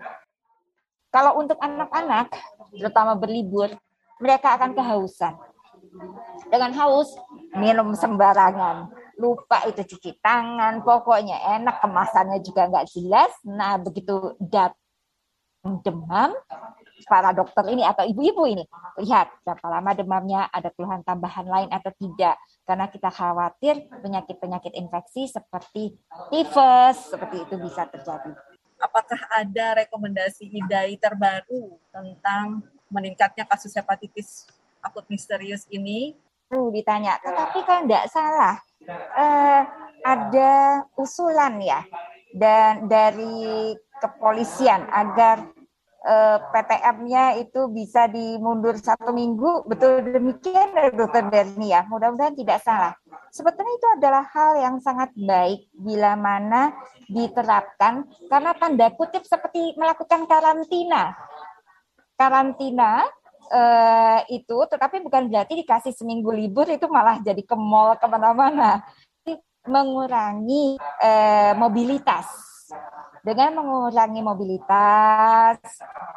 [1.10, 2.28] Kalau untuk anak-anak,
[2.76, 3.71] terutama berlibur,
[4.19, 5.34] mereka akan kehausan.
[6.52, 7.08] Dengan haus,
[7.56, 8.91] minum sembarangan.
[9.15, 13.32] Lupa itu cuci tangan, pokoknya enak, kemasannya juga nggak jelas.
[13.48, 14.76] Nah, begitu datang
[15.88, 16.36] demam,
[17.06, 18.65] para dokter ini atau ibu-ibu ini
[19.02, 22.36] lihat berapa lama demamnya, ada keluhan tambahan lain atau tidak.
[22.65, 25.94] Karena kita khawatir penyakit-penyakit infeksi seperti
[26.34, 28.34] tifus seperti itu bisa terjadi.
[28.82, 34.50] Apakah ada rekomendasi IDAI terbaru tentang meningkatnya kasus hepatitis
[34.82, 36.18] akut misterius ini?
[36.46, 38.62] Perlu ditanya, tetapi kan tidak salah.
[38.86, 39.62] Eh,
[40.06, 41.82] ada usulan ya
[42.36, 45.48] dan dari kepolisian agar
[46.06, 49.65] eh, PTM-nya itu bisa dimundur satu minggu.
[49.65, 51.84] Betul demikian, Dokter Berni ya.
[51.89, 52.94] Mudah-mudahan tidak salah.
[53.34, 56.72] Sebetulnya itu adalah hal yang sangat baik bila mana
[57.10, 61.18] diterapkan karena tanda kutip seperti melakukan karantina.
[62.15, 63.04] Karantina
[63.52, 68.86] eh, itu, tetapi bukan berarti dikasih seminggu libur itu malah jadi ke mall ke mana-mana.
[69.65, 72.30] Mengurangi eh, mobilitas.
[73.26, 75.58] Dengan mengurangi mobilitas,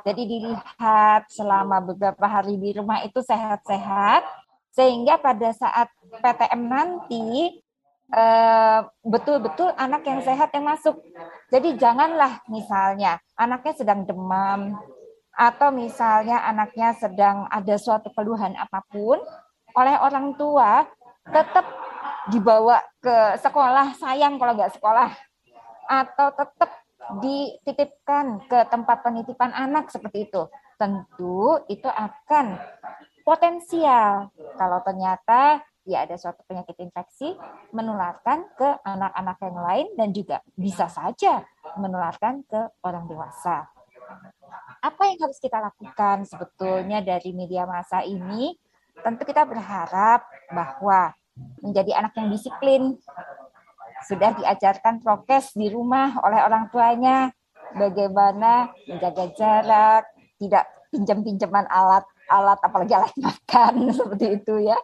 [0.05, 4.29] jadi dilihat selama beberapa hari di rumah itu sehat-sehat,
[4.77, 5.89] sehingga pada saat
[6.21, 7.57] PTM nanti
[8.13, 11.01] eh, betul-betul anak yang sehat yang masuk.
[11.49, 14.77] Jadi janganlah misalnya anaknya sedang demam,
[15.33, 19.17] atau misalnya anaknya sedang ada suatu keluhan apa pun,
[19.73, 20.85] oleh orang tua
[21.25, 21.65] tetap
[22.29, 25.09] dibawa ke sekolah, sayang kalau nggak sekolah,
[25.89, 26.69] atau tetap
[27.21, 30.49] dititipkan ke tempat penitipan anak seperti itu.
[30.77, 32.61] Tentu itu akan
[33.25, 37.33] potensial kalau ternyata ya ada suatu penyakit infeksi
[37.73, 41.45] menularkan ke anak-anak yang lain dan juga bisa saja
[41.81, 43.69] menularkan ke orang dewasa
[44.79, 48.55] apa yang harus kita lakukan sebetulnya dari media massa ini?
[48.99, 51.15] Tentu kita berharap bahwa
[51.63, 52.99] menjadi anak yang disiplin,
[54.07, 57.33] sudah diajarkan prokes di rumah oleh orang tuanya,
[57.75, 60.05] bagaimana menjaga jarak,
[60.39, 64.79] tidak pinjam-pinjaman alat alat apalagi alat makan seperti itu ya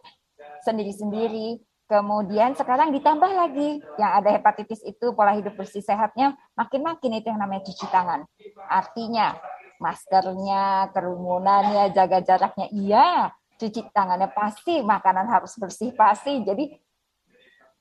[0.65, 7.29] sendiri-sendiri Kemudian sekarang ditambah lagi yang ada hepatitis itu pola hidup bersih sehatnya makin-makin itu
[7.29, 8.25] yang namanya cuci tangan.
[8.65, 9.37] Artinya
[9.77, 13.29] maskernya, kerumunannya, jaga jaraknya, iya.
[13.61, 16.41] Cuci tangannya pasti, makanan harus bersih pasti.
[16.41, 16.73] Jadi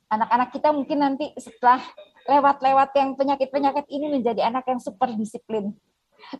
[0.08, 1.80] anak-anak kita mungkin nanti setelah
[2.28, 5.72] lewat-lewat yang penyakit-penyakit ini menjadi anak yang super disiplin.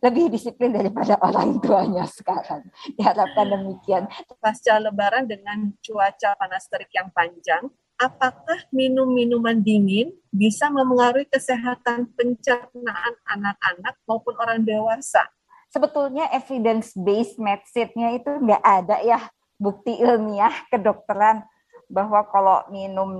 [0.01, 2.65] Lebih disiplin daripada orang tuanya sekarang.
[2.97, 4.09] Diharapkan demikian.
[4.41, 7.69] Pasca lebaran dengan cuaca panas terik yang panjang,
[8.01, 15.29] apakah minum minuman dingin bisa mempengaruhi kesehatan pencernaan anak-anak maupun orang dewasa?
[15.75, 19.19] sebetulnya evidence based medicine-nya itu nggak ada ya
[19.59, 21.43] bukti ilmiah kedokteran
[21.91, 23.11] bahwa kalau minum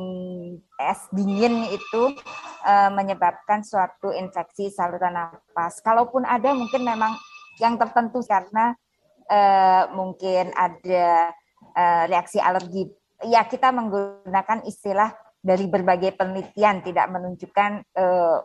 [0.81, 2.03] es dingin itu
[2.65, 5.81] uh, menyebabkan suatu infeksi saluran nafas.
[5.85, 7.15] Kalaupun ada mungkin memang
[7.63, 8.75] yang tertentu karena
[9.31, 11.33] uh, mungkin ada
[11.77, 12.91] uh, reaksi alergi.
[13.25, 15.13] Ya kita menggunakan istilah
[15.45, 17.85] dari berbagai penelitian tidak menunjukkan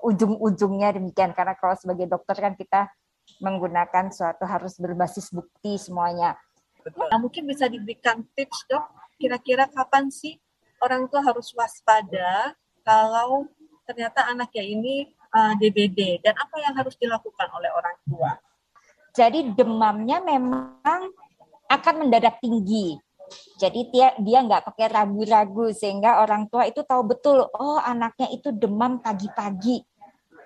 [0.03, 2.91] ujung-ujungnya demikian karena kalau sebagai dokter kan kita
[3.39, 6.35] menggunakan suatu harus berbasis bukti semuanya.
[6.89, 8.83] Nah, mungkin bisa diberikan tips dok,
[9.19, 10.39] kira-kira kapan sih
[10.79, 12.55] orang tua harus waspada
[12.87, 13.45] kalau
[13.83, 18.31] ternyata anaknya ini uh, eh, DBD dan apa yang harus dilakukan oleh orang tua?
[19.11, 21.11] Jadi demamnya memang
[21.67, 22.95] akan mendadak tinggi.
[23.61, 28.49] Jadi dia dia nggak pakai ragu-ragu sehingga orang tua itu tahu betul oh anaknya itu
[28.49, 29.85] demam pagi-pagi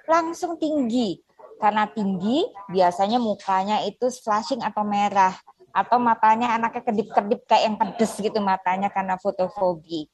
[0.04, 1.16] langsung tinggi
[1.64, 5.32] karena tinggi biasanya mukanya itu flashing atau merah
[5.74, 10.06] atau matanya anaknya kedip-kedip kayak yang pedes gitu matanya karena fotofobi.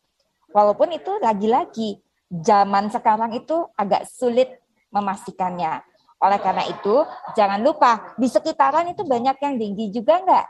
[0.55, 1.99] Walaupun itu lagi-lagi
[2.31, 5.83] zaman sekarang itu agak sulit memastikannya.
[6.19, 7.03] Oleh karena itu,
[7.35, 10.47] jangan lupa di sekitaran itu banyak yang tinggi juga enggak?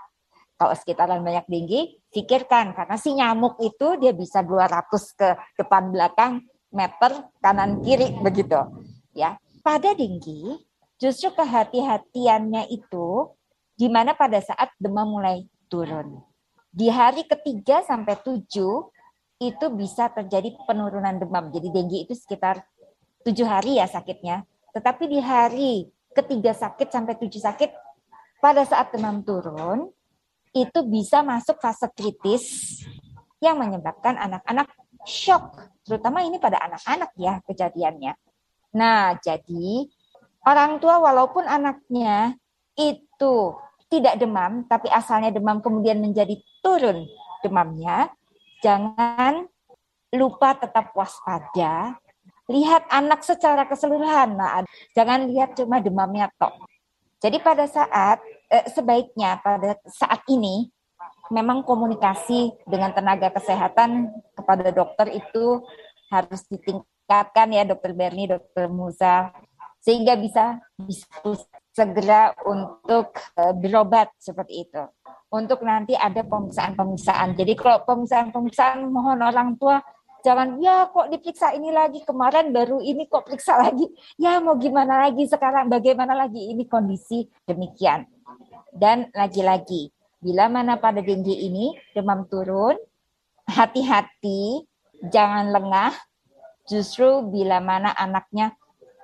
[0.55, 6.45] Kalau sekitaran banyak tinggi, pikirkan karena si nyamuk itu dia bisa 200 ke depan belakang
[6.69, 8.59] meter kanan kiri begitu.
[9.13, 10.69] Ya, pada tinggi
[10.99, 13.31] Justru kehati-hatiannya itu
[13.79, 16.19] di mana pada saat demam mulai turun.
[16.67, 18.91] Di hari ketiga sampai tujuh
[19.39, 21.47] itu bisa terjadi penurunan demam.
[21.47, 22.59] Jadi denggi itu sekitar
[23.23, 24.43] tujuh hari ya sakitnya.
[24.75, 27.71] Tetapi di hari ketiga sakit sampai tujuh sakit,
[28.43, 29.87] pada saat demam turun,
[30.51, 32.43] itu bisa masuk fase kritis
[33.39, 34.67] yang menyebabkan anak-anak
[35.07, 35.55] shock.
[35.87, 38.13] Terutama ini pada anak-anak ya kejadiannya.
[38.75, 39.87] Nah, jadi
[40.43, 42.35] orang tua walaupun anaknya
[42.75, 43.55] itu
[43.89, 47.09] tidak demam, tapi asalnya demam kemudian menjadi turun
[47.41, 48.13] demamnya,
[48.61, 49.49] jangan
[50.13, 51.97] lupa tetap waspada.
[52.49, 54.65] Lihat anak secara keseluruhan, nah,
[54.97, 56.57] jangan lihat cuma demamnya tok.
[57.21, 58.17] Jadi pada saat
[58.49, 60.71] eh, sebaiknya pada saat ini
[61.29, 65.61] memang komunikasi dengan tenaga kesehatan kepada dokter itu
[66.09, 69.29] harus ditingkatkan ya dokter Berni, dokter Musa
[69.79, 71.05] sehingga bisa, bisa
[71.79, 74.83] segera untuk uh, berobat seperti itu.
[75.31, 77.39] Untuk nanti ada pemeriksaan-pemeriksaan.
[77.39, 79.79] Jadi kalau pemeriksaan-pemeriksaan mohon orang tua
[80.19, 82.03] jangan ya kok diperiksa ini lagi?
[82.03, 83.87] Kemarin baru ini kok periksa lagi?
[84.19, 85.71] Ya mau gimana lagi sekarang?
[85.71, 87.29] Bagaimana lagi ini kondisi?
[87.47, 88.03] Demikian.
[88.75, 92.75] Dan lagi-lagi bila mana pada tinggi ini demam turun
[93.47, 94.67] hati-hati
[95.07, 95.93] jangan lengah.
[96.67, 98.53] Justru bila mana anaknya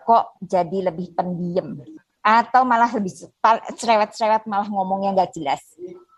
[0.05, 1.81] kok jadi lebih pendiam
[2.25, 3.13] atau malah lebih
[3.77, 5.61] cerewet-cerewet malah ngomongnya nggak jelas.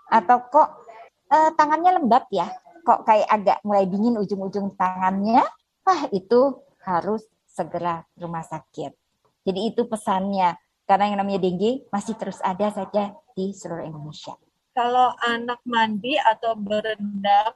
[0.07, 0.87] atau kok
[1.27, 2.47] uh, tangannya lembab ya,
[2.87, 5.43] kok kayak agak mulai dingin ujung-ujung tangannya,
[5.83, 8.95] wah itu harus segera rumah sakit.
[9.43, 10.55] Jadi itu pesannya,
[10.87, 14.39] karena yang namanya dengue masih terus ada saja di seluruh Indonesia.
[14.71, 17.51] Kalau anak mandi atau berendam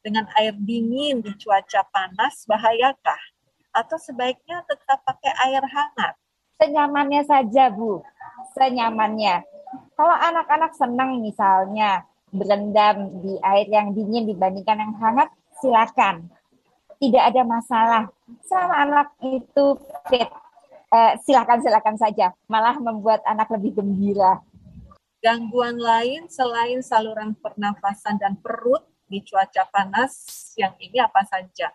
[0.00, 3.20] dengan air dingin di cuaca panas, bahayakah?
[3.76, 6.16] Atau sebaiknya tetap pakai air hangat?
[6.58, 8.02] Senyamannya saja, Bu.
[8.58, 9.46] Senyamannya.
[9.94, 12.02] Kalau anak-anak senang misalnya
[12.34, 15.30] berendam di air yang dingin dibandingkan yang hangat,
[15.62, 16.26] silakan.
[16.98, 18.02] Tidak ada masalah.
[18.42, 19.78] Selama anak itu
[20.10, 20.26] fit,
[20.90, 22.34] eh, silakan silakan saja.
[22.50, 24.42] Malah membuat anak lebih gembira.
[25.22, 30.26] Gangguan lain selain saluran pernafasan dan perut di cuaca panas
[30.58, 31.70] yang ini apa saja?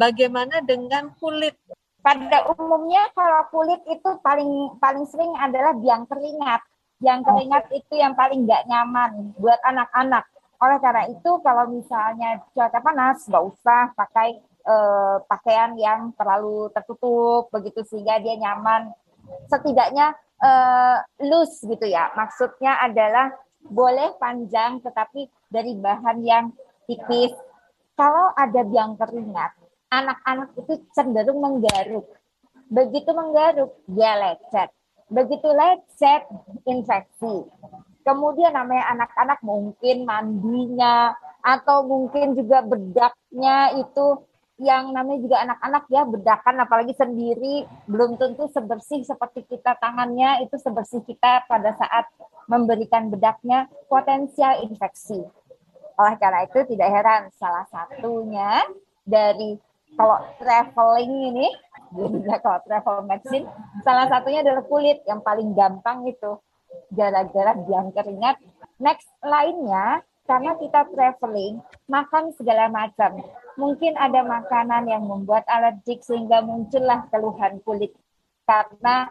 [0.00, 1.60] Bagaimana dengan kulit?
[2.04, 6.60] Pada umumnya kalau kulit itu paling paling sering adalah biang keringat
[7.02, 10.24] yang keringat itu yang paling nggak nyaman buat anak-anak.
[10.62, 17.52] Oleh karena itu, kalau misalnya cuaca panas, nggak usah pakai uh, pakaian yang terlalu tertutup
[17.52, 18.94] begitu sehingga dia nyaman.
[19.52, 22.08] Setidaknya uh, loose gitu ya.
[22.16, 23.34] Maksudnya adalah
[23.64, 26.44] boleh panjang tetapi dari bahan yang
[26.88, 27.34] tipis.
[27.94, 29.54] Kalau ada biang keringat,
[30.02, 32.06] anak-anak itu cenderung menggaruk.
[32.72, 34.72] Begitu menggaruk, dia lecet
[35.14, 36.22] begitu lecet
[36.64, 37.44] infeksi.
[38.04, 44.20] Kemudian namanya anak-anak mungkin mandinya atau mungkin juga bedaknya itu
[44.60, 50.54] yang namanya juga anak-anak ya bedakan apalagi sendiri belum tentu sebersih seperti kita tangannya itu
[50.62, 52.06] sebersih kita pada saat
[52.46, 55.24] memberikan bedaknya potensial infeksi.
[55.96, 58.62] Oleh karena itu tidak heran salah satunya
[59.02, 59.56] dari
[59.94, 61.48] kalau traveling ini
[61.94, 63.46] jadinya kalau travel medicine
[63.86, 66.38] salah satunya adalah kulit yang paling gampang itu.
[66.90, 68.42] Gara-gara biang keringat.
[68.82, 73.22] Next lainnya karena kita traveling makan segala macam.
[73.54, 77.94] Mungkin ada makanan yang membuat alergik sehingga muncullah keluhan kulit.
[78.42, 79.06] Karena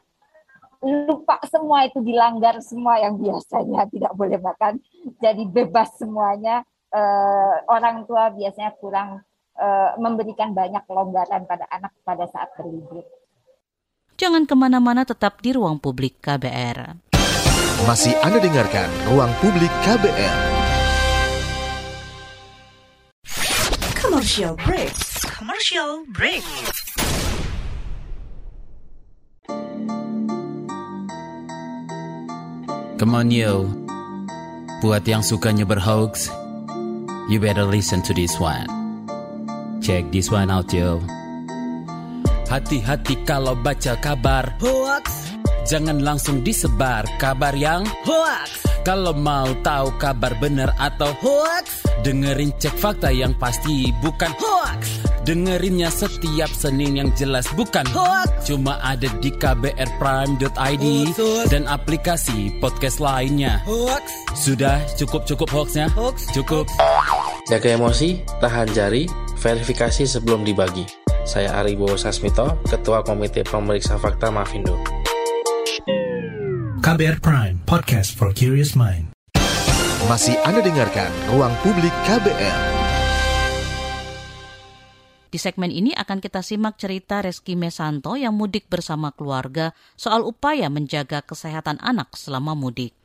[0.83, 4.83] lupa semua itu dilanggar semua yang biasanya tidak boleh makan.
[5.23, 6.67] Jadi bebas semuanya.
[6.93, 9.23] Eh, orang tua biasanya kurang
[9.57, 13.05] uh, memberikan banyak kelonggaran pada anak pada saat berlibur.
[14.17, 17.03] Jangan ke mana-mana tetap di ruang publik KBR.
[17.83, 20.37] Masih Anda dengarkan Ruang Publik KBR.
[23.99, 24.95] Commercial break.
[25.27, 26.45] Commercial break.
[32.95, 33.67] Come on yo.
[34.79, 36.31] Buat yang sukanya berhoax,
[37.27, 38.82] you better listen to this one.
[39.83, 41.03] Check this one out yo.
[42.47, 44.55] Hati-hati kalau baca kabar.
[44.63, 45.35] Hoax.
[45.67, 48.63] Jangan langsung disebar kabar yang Hoax.
[48.87, 51.83] Kalau mau tahu kabar benar atau Hoax.
[51.99, 55.03] Dengerin cek fakta yang pasti bukan Hoax.
[55.27, 58.47] Dengerinnya setiap Senin yang jelas bukan Hoax.
[58.47, 60.85] Cuma ada di kbrprime.id.
[61.51, 63.59] Dan aplikasi podcast lainnya.
[63.67, 64.31] Hoax.
[64.31, 65.91] Sudah cukup-cukup hoaxnya?
[65.91, 66.31] Hoax.
[66.31, 66.71] Cukup.
[67.51, 69.03] Jaga emosi, tahan jari,
[69.43, 70.87] verifikasi sebelum dibagi.
[71.27, 74.79] Saya Ari Bowo Sasmito, Ketua Komite Pemeriksa Fakta Mafindo.
[76.79, 79.11] KBR Prime, podcast for curious mind.
[80.07, 82.59] Masih Anda dengarkan Ruang Publik KBR.
[85.33, 90.69] Di segmen ini akan kita simak cerita Reski Mesanto yang mudik bersama keluarga soal upaya
[90.69, 93.02] menjaga kesehatan anak selama mudik.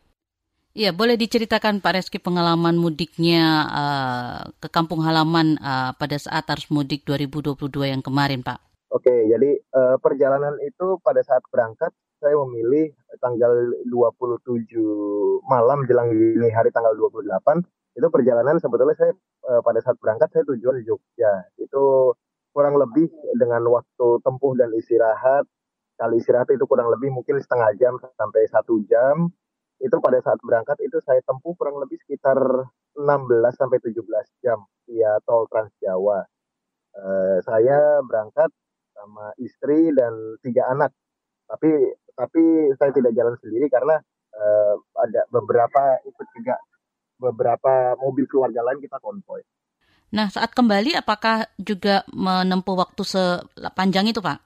[0.76, 6.68] Ya, boleh diceritakan Pak Reski pengalaman mudiknya uh, ke kampung halaman uh, pada saat arus
[6.68, 8.60] mudik 2022 yang kemarin, Pak.
[8.92, 13.52] Oke, jadi uh, perjalanan itu pada saat berangkat saya memilih tanggal
[13.88, 14.68] 27
[15.46, 17.62] malam jelang dini hari tanggal 28
[17.98, 19.12] itu perjalanan sebetulnya saya
[19.50, 21.48] uh, pada saat berangkat saya tujuan Jogja.
[21.58, 22.14] Itu
[22.54, 25.46] kurang lebih dengan waktu tempuh dan istirahat
[25.98, 29.34] kali istirahat itu kurang lebih mungkin setengah jam sampai satu jam
[29.78, 32.38] itu pada saat berangkat itu saya tempuh kurang lebih sekitar
[32.98, 33.06] 16
[33.54, 34.02] sampai 17
[34.42, 34.58] jam
[34.90, 36.26] via tol Trans Jawa.
[36.98, 38.50] Uh, saya berangkat
[38.90, 40.12] sama istri dan
[40.42, 40.90] tiga anak.
[41.46, 44.02] Tapi tapi saya tidak jalan sendiri karena
[44.34, 46.58] uh, ada beberapa ikut juga
[47.18, 49.42] beberapa mobil keluarga lain kita konvoy.
[50.08, 54.40] Nah, saat kembali apakah juga menempuh waktu sepanjang itu, Pak?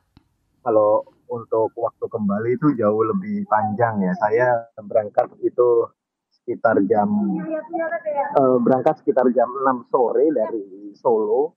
[0.66, 4.12] Kalau untuk waktu kembali itu jauh lebih panjang ya.
[4.20, 5.88] Saya berangkat itu
[6.42, 7.08] sekitar jam
[8.36, 11.56] uh, berangkat sekitar jam 6 sore dari Solo.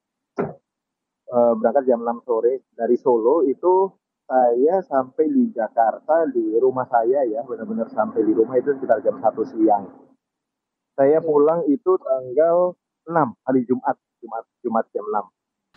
[1.25, 3.91] Uh, berangkat jam 6 sore dari Solo itu
[4.25, 9.19] saya sampai di Jakarta di rumah saya ya benar-benar sampai di rumah itu sekitar jam
[9.19, 9.85] satu siang.
[10.95, 12.79] Saya pulang itu tanggal
[13.11, 13.11] 6
[13.43, 15.34] hari Jumat, Jumat Jumat jam 6.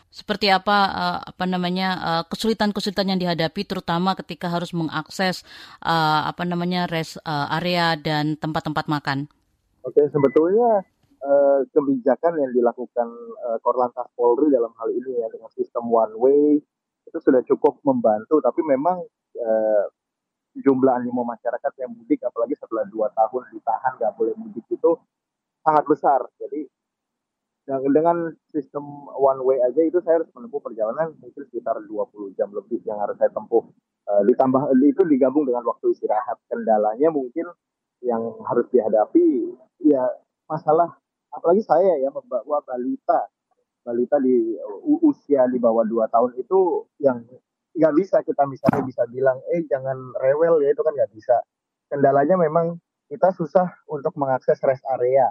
[0.09, 5.45] Seperti apa uh, apa namanya uh, kesulitan-kesulitan yang dihadapi terutama ketika harus mengakses
[5.85, 9.29] uh, apa namanya rest uh, area dan tempat-tempat makan.
[9.85, 10.83] Oke, sebetulnya
[11.21, 13.09] uh, kebijakan yang dilakukan
[13.47, 16.57] uh, Korlantas Polri dalam hal ini ya dengan sistem one way
[17.09, 19.05] itu sudah cukup membantu, tapi memang
[19.37, 19.85] uh,
[20.57, 24.91] jumlah animo masyarakat yang mudik apalagi setelah dua tahun ditahan nggak boleh mudik itu
[25.63, 26.21] sangat besar.
[26.41, 26.65] Jadi
[27.69, 32.81] dengan sistem one way aja itu saya harus menempuh perjalanan mungkin sekitar 20 jam lebih
[32.89, 33.69] yang harus saya tempuh.
[34.09, 36.41] Uh, ditambah itu digabung dengan waktu istirahat.
[36.49, 37.45] Kendalanya mungkin
[38.01, 39.53] yang harus dihadapi
[39.85, 40.01] ya
[40.49, 40.97] masalah
[41.35, 43.29] apalagi saya ya membawa balita
[43.85, 44.57] balita di
[45.05, 47.21] usia di bawah 2 tahun itu yang
[47.75, 51.37] nggak bisa kita misalnya bisa bilang eh jangan rewel ya itu kan nggak bisa
[51.91, 55.31] kendalanya memang kita susah untuk mengakses rest area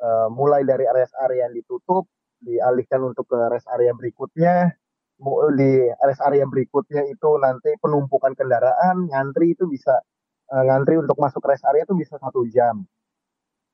[0.00, 2.08] uh, mulai dari area-area yang ditutup
[2.42, 4.74] dialihkan untuk ke rest area berikutnya.
[5.56, 5.72] Di
[6.04, 9.96] rest area berikutnya itu nanti penumpukan kendaraan ngantri itu bisa
[10.52, 12.84] uh, ngantri untuk masuk rest area itu bisa satu jam.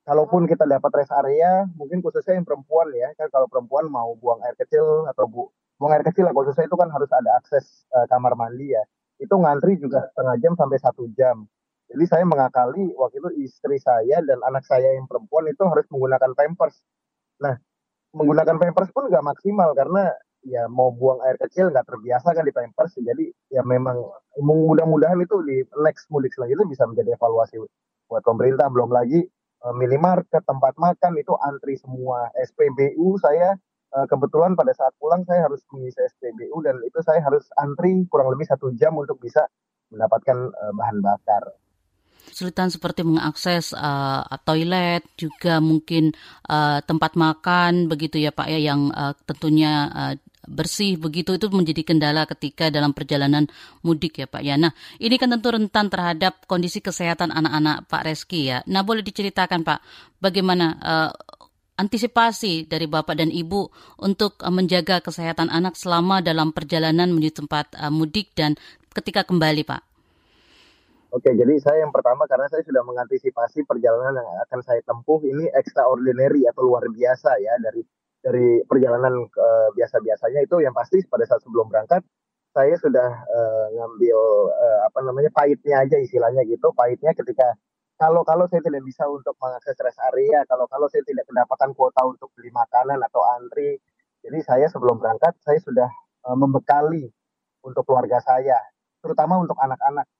[0.02, 4.42] Kalaupun kita dapat rest area mungkin khususnya yang perempuan ya kan kalau perempuan mau buang
[4.46, 8.06] air kecil atau bu buang air kecil lah khususnya itu kan harus ada akses uh,
[8.06, 8.82] kamar mandi ya.
[9.18, 11.46] Itu ngantri juga setengah jam sampai satu jam
[11.92, 16.32] jadi saya mengakali waktu itu istri saya dan anak saya yang perempuan itu harus menggunakan
[16.32, 16.80] pampers.
[17.44, 17.60] Nah,
[18.16, 20.08] menggunakan pampers pun nggak maksimal karena
[20.42, 22.96] ya mau buang air kecil nggak terbiasa kan di pampers.
[22.96, 24.00] Jadi ya memang
[24.40, 27.60] mudah-mudahan itu di next mudik selanjutnya bisa menjadi evaluasi
[28.08, 28.72] buat pemerintah.
[28.72, 32.32] Belum lagi eh, minimarket, tempat makan itu antri semua.
[32.40, 33.52] SPBU saya
[34.00, 38.32] eh, kebetulan pada saat pulang saya harus mengisi SPBU dan itu saya harus antri kurang
[38.32, 39.44] lebih satu jam untuk bisa
[39.92, 41.52] mendapatkan eh, bahan bakar
[42.28, 46.14] kesulitan seperti mengakses uh, toilet juga mungkin
[46.48, 50.14] uh, tempat makan begitu ya Pak ya yang uh, tentunya uh,
[50.46, 53.46] bersih begitu itu menjadi kendala ketika dalam perjalanan
[53.86, 54.58] mudik ya Pak ya.
[54.58, 58.58] Nah ini kan tentu rentan terhadap kondisi kesehatan anak-anak Pak Reski ya.
[58.66, 59.78] Nah boleh diceritakan Pak
[60.18, 61.10] bagaimana uh,
[61.78, 63.70] antisipasi dari Bapak dan Ibu
[64.02, 68.58] untuk uh, menjaga kesehatan anak selama dalam perjalanan menuju tempat uh, mudik dan
[68.92, 69.91] ketika kembali Pak.
[71.12, 75.44] Oke, jadi saya yang pertama karena saya sudah mengantisipasi perjalanan yang akan saya tempuh ini
[75.52, 77.84] extraordinary atau luar biasa ya dari
[78.24, 80.40] dari perjalanan uh, biasa-biasanya.
[80.48, 82.00] Itu yang pasti pada saat sebelum berangkat
[82.56, 84.18] saya sudah uh, ngambil
[84.56, 86.72] uh, apa namanya pahitnya aja istilahnya gitu.
[86.72, 87.60] Pahitnya ketika
[88.00, 92.02] kalau kalau saya tidak bisa untuk mengakses rest area kalau kalau saya tidak kedapatan kuota
[92.02, 93.78] untuk beli makanan atau antri
[94.26, 95.86] jadi saya sebelum berangkat saya sudah
[96.26, 97.06] uh, membekali
[97.62, 98.58] untuk keluarga saya
[99.06, 100.10] terutama untuk anak-anak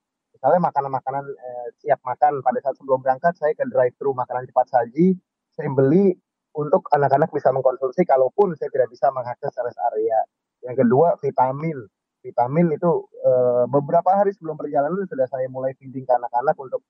[0.43, 2.43] misalnya makanan-makanan eh, siap makan.
[2.43, 5.15] Pada saat sebelum berangkat saya ke drive thru makanan cepat saji
[5.55, 6.11] saya beli
[6.59, 10.19] untuk anak-anak bisa mengkonsumsi kalaupun saya tidak bisa mengakses rest area.
[10.67, 11.87] Yang kedua vitamin.
[12.19, 16.83] Vitamin itu eh, beberapa hari sebelum perjalanan sudah saya mulai feeding ke anak-anak untuk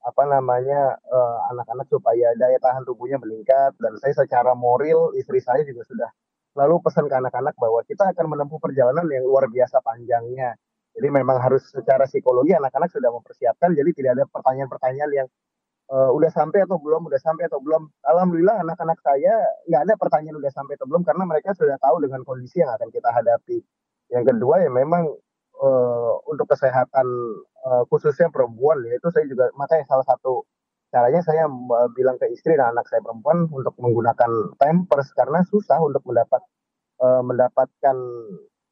[0.00, 3.76] apa namanya eh, anak-anak supaya daya tahan tubuhnya meningkat.
[3.76, 6.08] Dan saya secara moral istri saya juga sudah
[6.56, 10.56] lalu pesan ke anak-anak bahwa kita akan menempuh perjalanan yang luar biasa panjangnya
[10.96, 13.76] jadi memang harus secara psikologi anak-anak sudah mempersiapkan.
[13.76, 15.28] Jadi tidak ada pertanyaan-pertanyaan yang
[15.92, 17.92] uh, udah sampai atau belum, udah sampai atau belum.
[18.00, 19.36] Alhamdulillah anak-anak saya
[19.68, 22.88] nggak ada pertanyaan udah sampai atau belum karena mereka sudah tahu dengan kondisi yang akan
[22.88, 23.60] kita hadapi.
[24.08, 25.04] Yang kedua ya memang
[25.60, 27.06] uh, untuk kesehatan
[27.68, 30.48] uh, khususnya perempuan ya itu saya juga makanya salah satu
[30.88, 31.44] caranya saya
[31.92, 36.40] bilang ke istri dan anak saya perempuan untuk menggunakan pampers karena susah untuk mendapat
[37.04, 37.96] uh, mendapatkan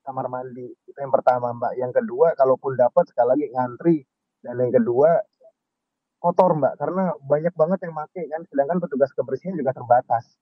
[0.05, 0.69] kamar mandi.
[0.85, 1.75] Itu yang pertama mbak.
[1.81, 3.97] Yang kedua kalaupun dapat sekali lagi ngantri.
[4.45, 5.25] Dan yang kedua
[6.21, 6.77] kotor mbak.
[6.77, 8.43] Karena banyak banget yang make kan.
[8.47, 10.37] Sedangkan petugas kebersihan juga terbatas.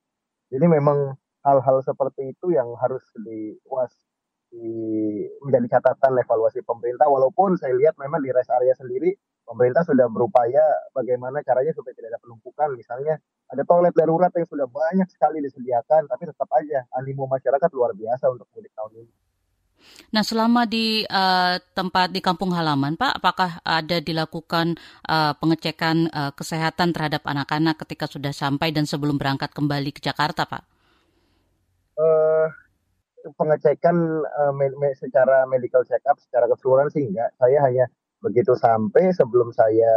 [0.50, 1.14] Jadi memang
[1.46, 3.90] hal-hal seperti itu yang harus diwas
[4.52, 4.68] di,
[5.46, 7.06] menjadi catatan evaluasi pemerintah.
[7.08, 9.14] Walaupun saya lihat memang di rest area sendiri
[9.46, 12.74] pemerintah sudah berupaya bagaimana caranya supaya tidak ada penumpukan.
[12.76, 13.16] Misalnya
[13.52, 18.32] ada toilet darurat yang sudah banyak sekali disediakan tapi tetap aja animo masyarakat luar biasa
[18.32, 19.12] untuk mudik tahun ini
[20.12, 24.76] Nah, selama di uh, tempat di kampung halaman, Pak, apakah ada dilakukan
[25.08, 30.44] uh, pengecekan uh, kesehatan terhadap anak-anak ketika sudah sampai dan sebelum berangkat kembali ke Jakarta,
[30.44, 30.62] Pak?
[31.96, 32.48] Uh,
[33.40, 37.32] pengecekan uh, me me secara medical check up secara keseluruhan sih enggak.
[37.40, 37.88] Saya hanya
[38.20, 39.92] begitu sampai sebelum saya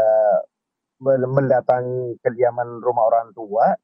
[1.03, 3.75] mendatangi kediaman rumah orang tua.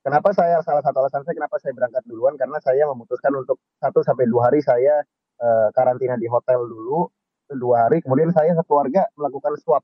[0.00, 4.00] Kenapa saya salah satu alasan saya kenapa saya berangkat duluan karena saya memutuskan untuk satu
[4.00, 5.04] sampai dua hari saya
[5.40, 7.08] uh, karantina di hotel dulu
[7.50, 9.82] dua hari kemudian saya sekeluarga melakukan swab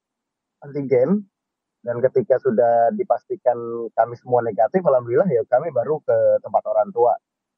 [0.62, 1.26] antigen
[1.86, 3.54] dan ketika sudah dipastikan
[3.94, 7.14] kami semua negatif alhamdulillah ya kami baru ke tempat orang tua.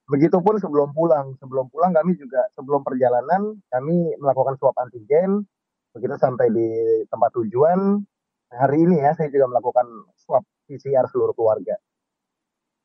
[0.08, 5.48] Begitupun sebelum pulang sebelum pulang kami juga sebelum perjalanan kami melakukan swab antigen
[5.96, 6.68] begitu sampai di
[7.08, 8.04] tempat tujuan.
[8.48, 9.88] Hari ini ya saya juga melakukan
[10.20, 11.76] swab PCR seluruh keluarga.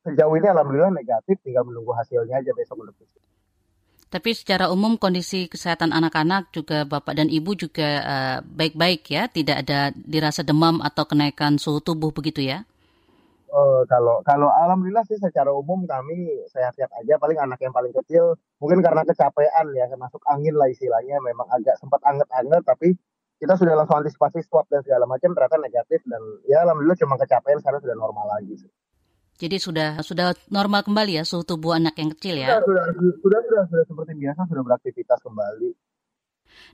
[0.03, 3.07] Sejauh ini alhamdulillah negatif tinggal menunggu hasilnya aja besok untuk.
[4.14, 9.24] Tapi secara umum kondisi kesehatan anak-anak juga bapak dan ibu juga eh, baik-baik uh, ya,
[9.26, 12.61] tidak ada dirasa demam atau kenaikan suhu tubuh begitu ya?
[13.49, 17.18] Uh, kalau kalau alhamdulillah sih secara umum kami sehat-sehat aja.
[17.18, 21.18] Paling anak yang paling kecil mungkin karena kecapean ya, masuk angin lah istilahnya.
[21.18, 22.93] Memang agak sempat anget-anget, tapi
[23.41, 27.57] kita sudah langsung antisipasi swab dan segala macam ternyata negatif dan ya alhamdulillah cuma kecapean
[27.66, 28.70] sekarang sudah normal lagi sih.
[29.38, 32.61] Jadi sudah sudah normal kembali ya suhu tubuh anak yang kecil ya?
[32.61, 35.69] Sudah, sudah, sudah, sudah, sudah seperti biasa, sudah beraktivitas kembali.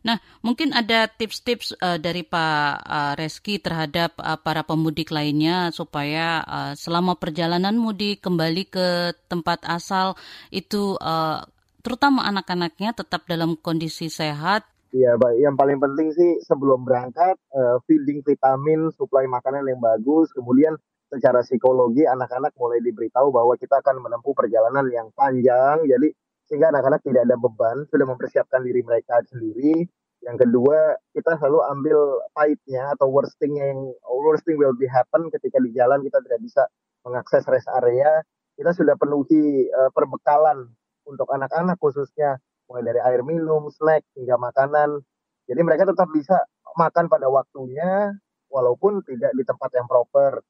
[0.03, 6.43] Nah, mungkin ada tips-tips uh, dari Pak uh, Reski terhadap uh, para pemudik lainnya supaya
[6.43, 8.87] uh, selama perjalanan mudik kembali ke
[9.27, 10.15] tempat asal
[10.51, 11.43] itu uh,
[11.83, 14.67] terutama anak-anaknya tetap dalam kondisi sehat.
[14.89, 15.37] Iya, baik.
[15.37, 20.75] Yang paling penting sih sebelum berangkat uh, feeding vitamin, suplai makanan yang bagus, kemudian
[21.09, 26.07] secara psikologi anak-anak mulai diberitahu bahwa kita akan menempuh perjalanan yang panjang jadi
[26.45, 29.85] sehingga anak-anak tidak ada beban sudah mempersiapkan diri mereka sendiri
[30.21, 31.99] yang kedua kita selalu ambil
[32.37, 36.63] pahitnya atau worstingnya yang worsting will be happen ketika di jalan kita tidak bisa
[37.05, 38.21] mengakses rest area
[38.59, 40.67] kita sudah penuhi uh, perbekalan
[41.07, 42.37] untuk anak-anak khususnya
[42.69, 45.01] mulai dari air minum, snack hingga makanan.
[45.49, 46.37] Jadi mereka tetap bisa
[46.77, 48.13] makan pada waktunya
[48.53, 50.43] walaupun tidak di tempat yang proper.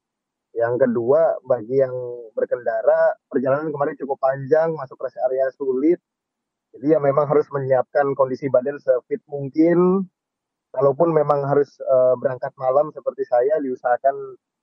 [0.50, 1.94] Yang kedua, bagi yang
[2.34, 6.02] berkendara, perjalanan kemarin cukup panjang, masuk rest area sulit.
[6.74, 10.06] Jadi ya memang harus menyiapkan kondisi badan sefit mungkin.
[10.70, 14.14] Kalaupun memang harus uh, berangkat malam seperti saya, diusahakan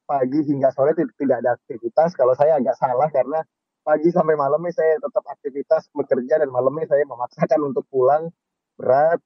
[0.07, 2.15] pagi hingga sore tidak ada aktivitas.
[2.15, 3.43] Kalau saya agak salah karena
[3.83, 8.31] pagi sampai malamnya saya tetap aktivitas bekerja dan malamnya saya memaksakan untuk pulang
[8.79, 9.19] berat.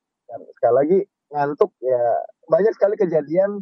[0.58, 1.00] Sekali lagi
[1.32, 2.02] ngantuk ya
[2.50, 3.62] banyak sekali kejadian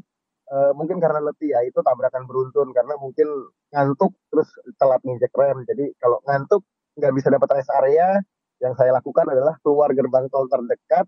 [0.50, 2.74] uh, mungkin karena letih ya itu tabrakan beruntun.
[2.74, 3.28] Karena mungkin
[3.74, 4.50] ngantuk terus
[4.82, 5.64] telat nginjek rem.
[5.66, 6.66] Jadi kalau ngantuk
[6.98, 8.20] nggak bisa dapat rest area.
[8.60, 11.08] Yang saya lakukan adalah keluar gerbang tol terdekat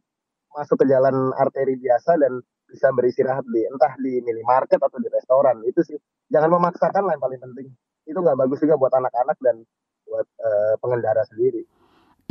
[0.55, 2.39] masuk ke jalan arteri biasa dan
[2.71, 5.59] bisa beristirahat di entah di minimarket atau di restoran.
[5.67, 5.99] Itu sih.
[6.31, 7.67] Jangan memaksakan lah yang paling penting.
[8.07, 9.67] Itu nggak bagus juga buat anak-anak dan
[10.07, 11.67] buat uh, pengendara sendiri.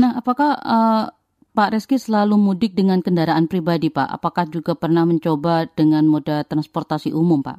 [0.00, 1.04] Nah, apakah uh,
[1.50, 4.06] Pak Reski selalu mudik dengan kendaraan pribadi, Pak.
[4.06, 7.58] Apakah juga pernah mencoba dengan moda transportasi umum, Pak?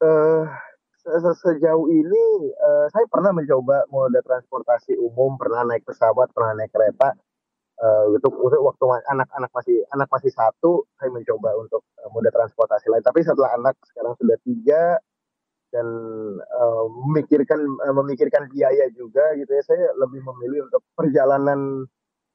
[0.00, 0.48] Uh,
[1.36, 2.24] sejauh ini
[2.56, 7.12] uh, saya pernah mencoba moda transportasi umum, pernah naik pesawat, pernah naik kereta.
[7.74, 8.30] Uh, itu
[8.64, 13.04] waktu anak-anak masih anak masih satu, saya mencoba untuk uh, moda transportasi lain.
[13.04, 14.96] Tapi setelah anak sekarang sudah tiga
[15.68, 15.86] dan
[16.40, 21.84] uh, memikirkan uh, memikirkan biaya juga gitu ya, saya lebih memilih untuk perjalanan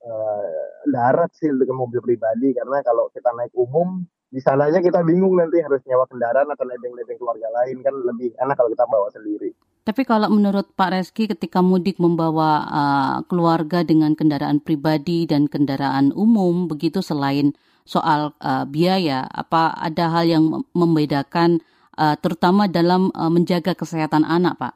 [0.03, 5.41] uh, darat sih dengan mobil pribadi karena kalau kita naik umum di sananya kita bingung
[5.41, 9.49] nanti harus nyewa kendaraan atau nebeng-nebeng keluarga lain kan lebih enak kalau kita bawa sendiri.
[9.89, 16.13] Tapi kalau menurut Pak Reski ketika mudik membawa uh, keluarga dengan kendaraan pribadi dan kendaraan
[16.13, 17.57] umum begitu selain
[17.89, 21.57] soal uh, biaya apa ada hal yang membedakan
[21.97, 24.73] uh, terutama dalam uh, menjaga kesehatan anak Pak?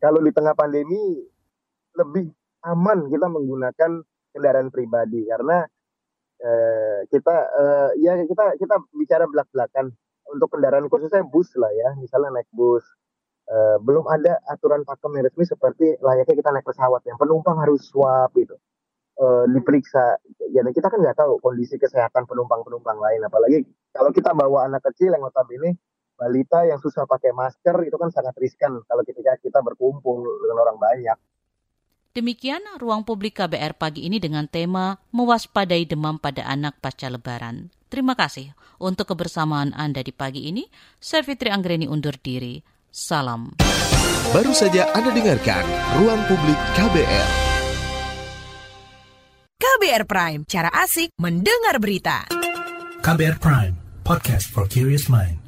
[0.00, 1.28] Kalau di tengah pandemi
[1.92, 2.32] lebih
[2.64, 4.00] aman kita menggunakan
[4.34, 5.22] kendaraan pribadi.
[5.30, 5.62] Karena
[6.42, 9.94] eh, kita eh, ya kita kita bicara belak belakan
[10.34, 11.94] untuk kendaraan khususnya bus lah ya.
[12.02, 12.82] Misalnya naik bus
[13.46, 17.86] eh, belum ada aturan pakem yang resmi seperti layaknya kita naik pesawat yang penumpang harus
[17.86, 18.58] swab gitu.
[19.14, 20.18] Eh, diperiksa.
[20.50, 23.22] Ya kita kan nggak tahu kondisi kesehatan penumpang penumpang lain.
[23.22, 23.62] Apalagi
[23.94, 25.78] kalau kita bawa anak kecil yang notabene
[26.18, 30.78] balita yang susah pakai masker itu kan sangat riskan kalau ketika kita berkumpul dengan orang
[30.78, 31.18] banyak
[32.14, 37.74] Demikian ruang publik KBR pagi ini dengan tema mewaspadai demam pada anak pasca lebaran.
[37.90, 40.62] Terima kasih untuk kebersamaan Anda di pagi ini.
[41.02, 42.62] Saya Fitri Anggreni undur diri.
[42.86, 43.58] Salam.
[44.30, 45.66] Baru saja Anda dengarkan
[45.98, 47.28] Ruang Publik KBR.
[49.58, 52.30] KBR Prime, cara asik mendengar berita.
[53.02, 53.74] KBR Prime,
[54.06, 55.43] podcast for curious mind.